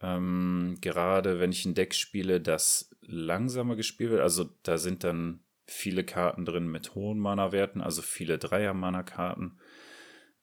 Ähm, 0.00 0.78
gerade 0.80 1.40
wenn 1.40 1.50
ich 1.50 1.64
ein 1.64 1.74
Deck 1.74 1.94
spiele, 1.94 2.40
das 2.40 2.90
langsamer 3.00 3.74
gespielt 3.74 4.12
wird, 4.12 4.20
also 4.20 4.44
da 4.62 4.78
sind 4.78 5.02
dann 5.02 5.43
viele 5.66 6.04
Karten 6.04 6.44
drin 6.44 6.68
mit 6.68 6.94
hohen 6.94 7.18
Mana-Werten, 7.18 7.80
also 7.80 8.02
viele 8.02 8.38
Dreier-Mana-Karten. 8.38 9.58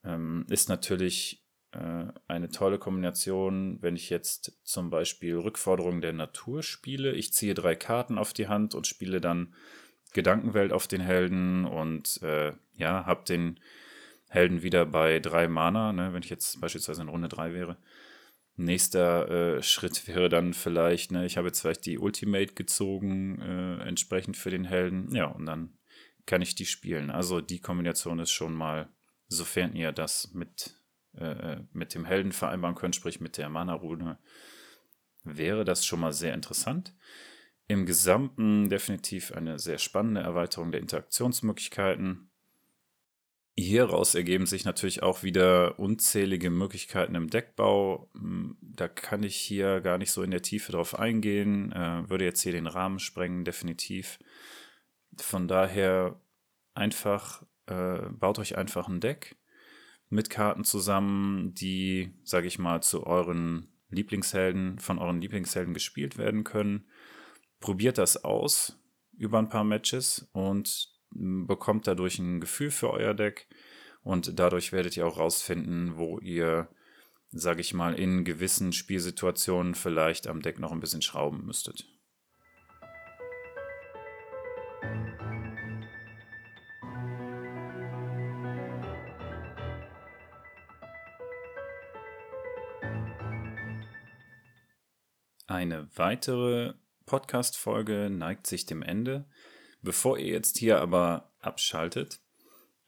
Ähm, 0.04 0.46
ist 0.50 0.70
natürlich 0.70 1.46
äh, 1.72 2.06
eine 2.28 2.50
tolle 2.50 2.80
Kombination, 2.80 3.78
wenn 3.82 3.96
ich 3.96 4.10
jetzt 4.10 4.60
zum 4.64 4.90
Beispiel 4.90 5.38
Rückforderung 5.38 6.02
der 6.02 6.14
Natur 6.14 6.64
spiele. 6.64 7.14
Ich 7.14 7.34
ziehe 7.34 7.54
drei 7.54 7.76
Karten 7.76 8.18
auf 8.18 8.34
die 8.34 8.48
Hand 8.48 8.76
und 8.76 8.88
spiele 8.88 9.22
dann 9.22 9.54
Gedankenwelt 10.14 10.74
auf 10.74 10.88
den 10.88 11.02
Helden 11.02 11.66
und 11.66 12.22
äh, 12.22 12.54
ja, 12.76 13.06
habe 13.06 13.24
den 13.26 13.60
Helden 14.30 14.64
wieder 14.64 14.86
bei 14.86 15.20
drei 15.20 15.48
Mana, 15.48 15.94
ne, 15.94 16.14
wenn 16.14 16.24
ich 16.24 16.30
jetzt 16.30 16.60
beispielsweise 16.60 17.02
in 17.02 17.10
Runde 17.10 17.30
drei 17.30 17.54
wäre. 17.54 17.78
Nächster 18.56 19.58
äh, 19.58 19.64
Schritt 19.64 20.08
wäre 20.08 20.30
dann 20.30 20.54
vielleicht, 20.54 21.12
ne, 21.12 21.26
ich 21.26 21.38
habe 21.38 21.48
jetzt 21.48 21.62
vielleicht 21.62 21.86
die 21.86 21.98
Ultimate 21.98 22.54
gezogen, 22.54 23.42
äh, 23.42 23.88
entsprechend 23.88 24.38
für 24.38 24.50
den 24.50 24.66
Helden. 24.66 25.14
Ja, 25.16 25.26
und 25.26 25.46
dann 25.46 25.78
kann 26.26 26.42
ich 26.42 26.56
die 26.56 26.66
spielen. 26.66 27.10
Also 27.10 27.42
die 27.42 27.60
Kombination 27.60 28.20
ist 28.20 28.32
schon 28.32 28.54
mal, 28.54 28.90
sofern 29.28 29.76
ihr 29.76 29.92
das 29.92 30.34
mit, 30.34 30.76
äh, 31.16 31.54
äh 31.54 31.64
mit 31.74 31.96
dem 31.96 32.06
Helden 32.06 32.32
vereinbaren 32.32 32.76
könnt, 32.76 32.96
sprich 32.96 33.20
mit 33.20 33.38
der 33.38 33.50
Mana-Rune, 33.50 34.18
wäre 35.24 35.66
das 35.66 35.86
schon 35.86 36.00
mal 36.00 36.14
sehr 36.14 36.34
interessant. 36.34 36.96
Im 37.68 37.86
Gesamten 37.86 38.70
definitiv 38.70 39.32
eine 39.32 39.58
sehr 39.58 39.78
spannende 39.78 40.22
Erweiterung 40.22 40.72
der 40.72 40.82
Interaktionsmöglichkeiten. 40.82 42.31
Hieraus 43.58 44.16
ergeben 44.16 44.46
sich 44.46 44.66
natürlich 44.66 45.04
auch 45.04 45.24
wieder 45.24 45.78
unzählige 45.78 46.50
Möglichkeiten 46.50 47.16
im 47.16 47.30
Deckbau. 47.30 48.10
Hm, 48.14 48.58
da 48.62 48.88
kann 48.88 49.24
ich 49.24 49.36
hier 49.36 49.82
gar 49.82 49.98
nicht 49.98 50.12
so 50.12 50.24
in 50.24 50.32
der 50.32 50.42
Tiefe 50.42 50.72
drauf 50.72 50.98
eingehen, 50.98 51.72
äh, 51.72 52.10
würde 52.10 52.26
jetzt 52.26 52.42
hier 52.42 52.54
den 52.54 52.68
Rahmen 52.68 53.00
sprengen, 53.00 53.44
definitiv. 53.44 54.20
Von 55.18 55.48
daher 55.48 56.20
einfach, 56.74 57.44
äh, 57.68 58.00
baut 58.12 58.40
euch 58.40 58.58
einfach 58.58 58.88
ein 58.88 59.02
Deck 59.02 59.36
mit 60.10 60.30
Karten 60.30 60.64
zusammen, 60.64 61.54
die, 61.54 62.14
sage 62.24 62.48
ich 62.48 62.60
mal, 62.60 62.82
zu 62.82 63.06
euren 63.06 63.68
Lieblingshelden, 63.90 64.80
von 64.80 65.00
euren 65.00 65.22
Lieblingshelden 65.22 65.74
gespielt 65.74 66.18
werden 66.18 66.44
können. 66.44 66.86
Probiert 67.60 67.98
das 67.98 68.24
aus 68.24 68.78
über 69.18 69.40
ein 69.40 69.50
paar 69.50 69.64
Matches 69.64 70.30
und 70.32 70.90
bekommt 71.12 71.88
dadurch 71.88 72.20
ein 72.20 72.40
Gefühl 72.40 72.72
für 72.72 72.92
euer 72.92 73.14
Deck 73.14 73.48
und 74.04 74.40
dadurch 74.40 74.72
werdet 74.72 74.98
ihr 74.98 75.06
auch 75.06 75.18
rausfinden, 75.20 75.98
wo 75.98 76.20
ihr, 76.20 76.70
sage 77.30 77.62
ich 77.62 77.74
mal, 77.74 77.94
in 77.94 78.24
gewissen 78.26 78.74
Spielsituationen 78.74 79.76
vielleicht 79.76 80.28
am 80.28 80.42
Deck 80.42 80.60
noch 80.60 80.72
ein 80.72 80.80
bisschen 80.80 81.02
schrauben 81.02 81.46
müsstet. 81.46 81.86
Eine 95.52 95.90
weitere 95.96 96.76
Podcast-Folge 97.06 98.10
neigt 98.10 98.48
sich 98.48 98.66
dem 98.66 98.82
Ende. 98.82 99.26
Bevor 99.82 100.18
ihr 100.18 100.28
jetzt 100.28 100.58
hier 100.58 100.80
aber 100.80 101.32
abschaltet, 101.40 102.22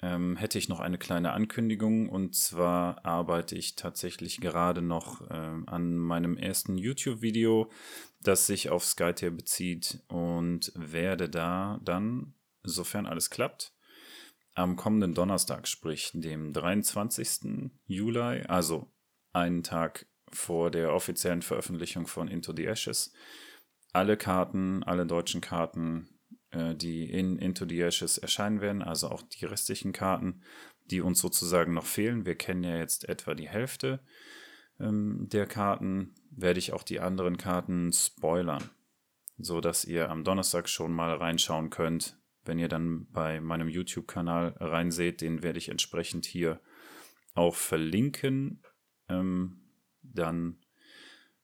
ähm, 0.03 0.35
hätte 0.35 0.57
ich 0.57 0.67
noch 0.67 0.79
eine 0.79 0.97
kleine 0.97 1.31
Ankündigung. 1.31 2.09
Und 2.09 2.35
zwar 2.35 3.05
arbeite 3.05 3.55
ich 3.55 3.75
tatsächlich 3.75 4.41
gerade 4.41 4.81
noch 4.81 5.21
ähm, 5.31 5.67
an 5.67 5.95
meinem 5.95 6.37
ersten 6.37 6.77
YouTube-Video, 6.77 7.71
das 8.21 8.45
sich 8.45 8.69
auf 8.69 8.85
Skytier 8.85 9.31
bezieht 9.31 10.03
und 10.09 10.71
werde 10.75 11.29
da 11.29 11.79
dann, 11.83 12.33
sofern 12.63 13.05
alles 13.05 13.29
klappt, 13.29 13.73
am 14.55 14.75
kommenden 14.75 15.13
Donnerstag, 15.15 15.67
sprich 15.67 16.11
dem 16.13 16.53
23. 16.53 17.71
Juli, 17.87 18.43
also 18.47 18.91
einen 19.31 19.63
Tag 19.63 20.05
vor 20.31 20.69
der 20.69 20.93
offiziellen 20.93 21.41
Veröffentlichung 21.41 22.07
von 22.07 22.27
Into 22.27 22.53
the 22.55 22.65
Ashes. 22.65 23.13
Alle 23.93 24.17
Karten, 24.17 24.83
alle 24.83 25.05
deutschen 25.05 25.41
Karten, 25.41 26.09
äh, 26.09 26.12
die 26.53 27.09
in 27.09 27.37
Into 27.37 27.65
the 27.67 27.81
Ashes 27.81 28.17
erscheinen 28.17 28.61
werden, 28.61 28.81
also 28.81 29.09
auch 29.09 29.21
die 29.21 29.45
restlichen 29.45 29.91
Karten, 29.91 30.41
die 30.91 31.01
uns 31.01 31.19
sozusagen 31.19 31.73
noch 31.73 31.85
fehlen. 31.85 32.25
Wir 32.25 32.35
kennen 32.35 32.63
ja 32.63 32.77
jetzt 32.77 33.07
etwa 33.09 33.33
die 33.33 33.49
Hälfte 33.49 33.99
ähm, 34.79 35.27
der 35.29 35.45
Karten, 35.45 36.15
werde 36.31 36.59
ich 36.59 36.73
auch 36.73 36.83
die 36.83 36.99
anderen 36.99 37.37
Karten 37.37 37.91
spoilern, 37.93 38.69
so 39.37 39.61
dass 39.61 39.85
ihr 39.85 40.09
am 40.09 40.23
Donnerstag 40.23 40.69
schon 40.69 40.91
mal 40.91 41.15
reinschauen 41.15 41.69
könnt. 41.69 42.17
Wenn 42.45 42.59
ihr 42.59 42.67
dann 42.67 43.07
bei 43.11 43.39
meinem 43.39 43.69
YouTube-Kanal 43.69 44.55
reinseht, 44.59 45.21
den 45.21 45.43
werde 45.43 45.59
ich 45.59 45.69
entsprechend 45.69 46.25
hier 46.25 46.59
auch 47.35 47.55
verlinken. 47.55 48.61
Ähm, 49.07 49.61
dann 50.01 50.57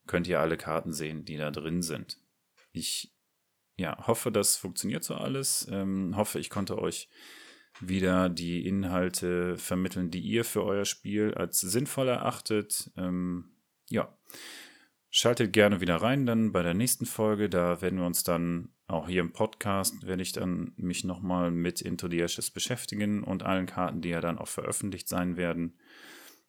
könnt 0.08 0.28
ihr 0.28 0.40
alle 0.40 0.58
Karten 0.58 0.92
sehen, 0.92 1.24
die 1.24 1.38
da 1.38 1.52
drin 1.52 1.82
sind. 1.82 2.18
Ich 2.74 3.16
ja, 3.80 3.98
hoffe, 4.08 4.32
das 4.32 4.58
funktioniert 4.58 5.04
so 5.04 5.16
alles. 5.16 5.68
Ähm, 5.72 6.16
hoffe, 6.16 6.40
ich 6.40 6.50
konnte 6.50 6.78
euch 6.78 7.10
wieder 7.80 8.30
die 8.30 8.68
Inhalte 8.68 9.58
vermitteln, 9.58 10.12
die 10.12 10.20
ihr 10.20 10.44
für 10.44 10.64
euer 10.64 10.86
Spiel 10.86 11.34
als 11.34 11.62
sinnvoll 11.62 12.10
erachtet. 12.10 12.92
Ähm, 12.98 13.52
ja, 13.90 14.18
schaltet 15.10 15.54
gerne 15.54 15.80
wieder 15.80 15.96
rein 15.96 16.26
dann 16.26 16.52
bei 16.52 16.62
der 16.62 16.74
nächsten 16.74 17.06
Folge. 17.06 17.50
Da 17.50 17.82
werden 17.82 18.00
wir 18.00 18.06
uns 18.06 18.24
dann 18.24 18.74
auch 18.88 19.08
hier 19.08 19.22
im 19.22 19.32
Podcast, 19.32 20.06
werde 20.06 20.24
ich 20.24 20.34
dann 20.34 20.74
mich 20.76 21.04
nochmal 21.04 21.52
mit 21.52 21.80
Into 21.80 22.10
the 22.10 22.20
Ashes 22.20 22.52
beschäftigen 22.52 23.24
und 23.24 23.44
allen 23.44 23.66
Karten, 23.66 24.02
die 24.02 24.10
ja 24.10 24.20
dann 24.20 24.40
auch 24.40 24.48
veröffentlicht 24.48 25.08
sein 25.08 25.38
werden. 25.38 25.78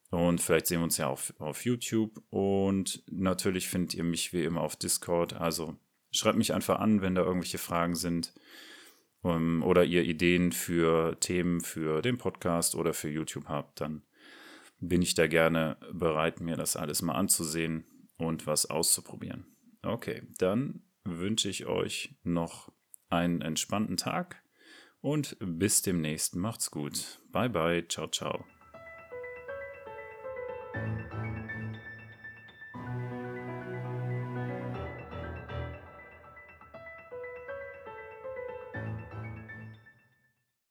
Und 0.09 0.41
vielleicht 0.41 0.67
sehen 0.67 0.81
wir 0.81 0.83
uns 0.83 0.97
ja 0.97 1.07
auch 1.07 1.21
auf 1.39 1.63
YouTube. 1.63 2.21
Und 2.29 3.03
natürlich 3.09 3.69
findet 3.69 3.93
ihr 3.93 4.03
mich 4.03 4.33
wie 4.33 4.43
immer 4.43 4.61
auf 4.61 4.75
Discord. 4.75 5.33
Also 5.33 5.77
schreibt 6.11 6.37
mich 6.37 6.53
einfach 6.53 6.79
an, 6.79 7.01
wenn 7.01 7.15
da 7.15 7.23
irgendwelche 7.23 7.57
Fragen 7.57 7.95
sind. 7.95 8.33
Um, 9.23 9.31
ähm, 9.31 9.63
oder 9.63 9.83
ihr 9.83 10.03
Ideen 10.03 10.51
für 10.51 11.19
Themen 11.19 11.61
für 11.61 12.01
den 12.01 12.17
Podcast 12.17 12.73
oder 12.73 12.91
für 12.93 13.09
YouTube 13.09 13.45
habt, 13.47 13.79
dann 13.79 14.01
bin 14.79 15.03
ich 15.03 15.13
da 15.13 15.27
gerne 15.27 15.77
bereit, 15.93 16.41
mir 16.41 16.57
das 16.57 16.75
alles 16.75 17.03
mal 17.03 17.13
anzusehen 17.13 17.85
und 18.17 18.47
was 18.47 18.65
auszuprobieren. 18.65 19.45
Okay, 19.83 20.23
dann 20.39 20.81
wünsche 21.03 21.49
ich 21.49 21.67
euch 21.67 22.15
noch 22.23 22.71
einen 23.09 23.41
entspannten 23.41 23.97
Tag 23.97 24.41
und 25.01 25.37
bis 25.39 25.81
demnächst. 25.81 26.35
Macht's 26.35 26.71
gut. 26.71 27.19
Bye 27.31 27.49
bye. 27.49 27.87
Ciao, 27.87 28.07
ciao. 28.07 28.45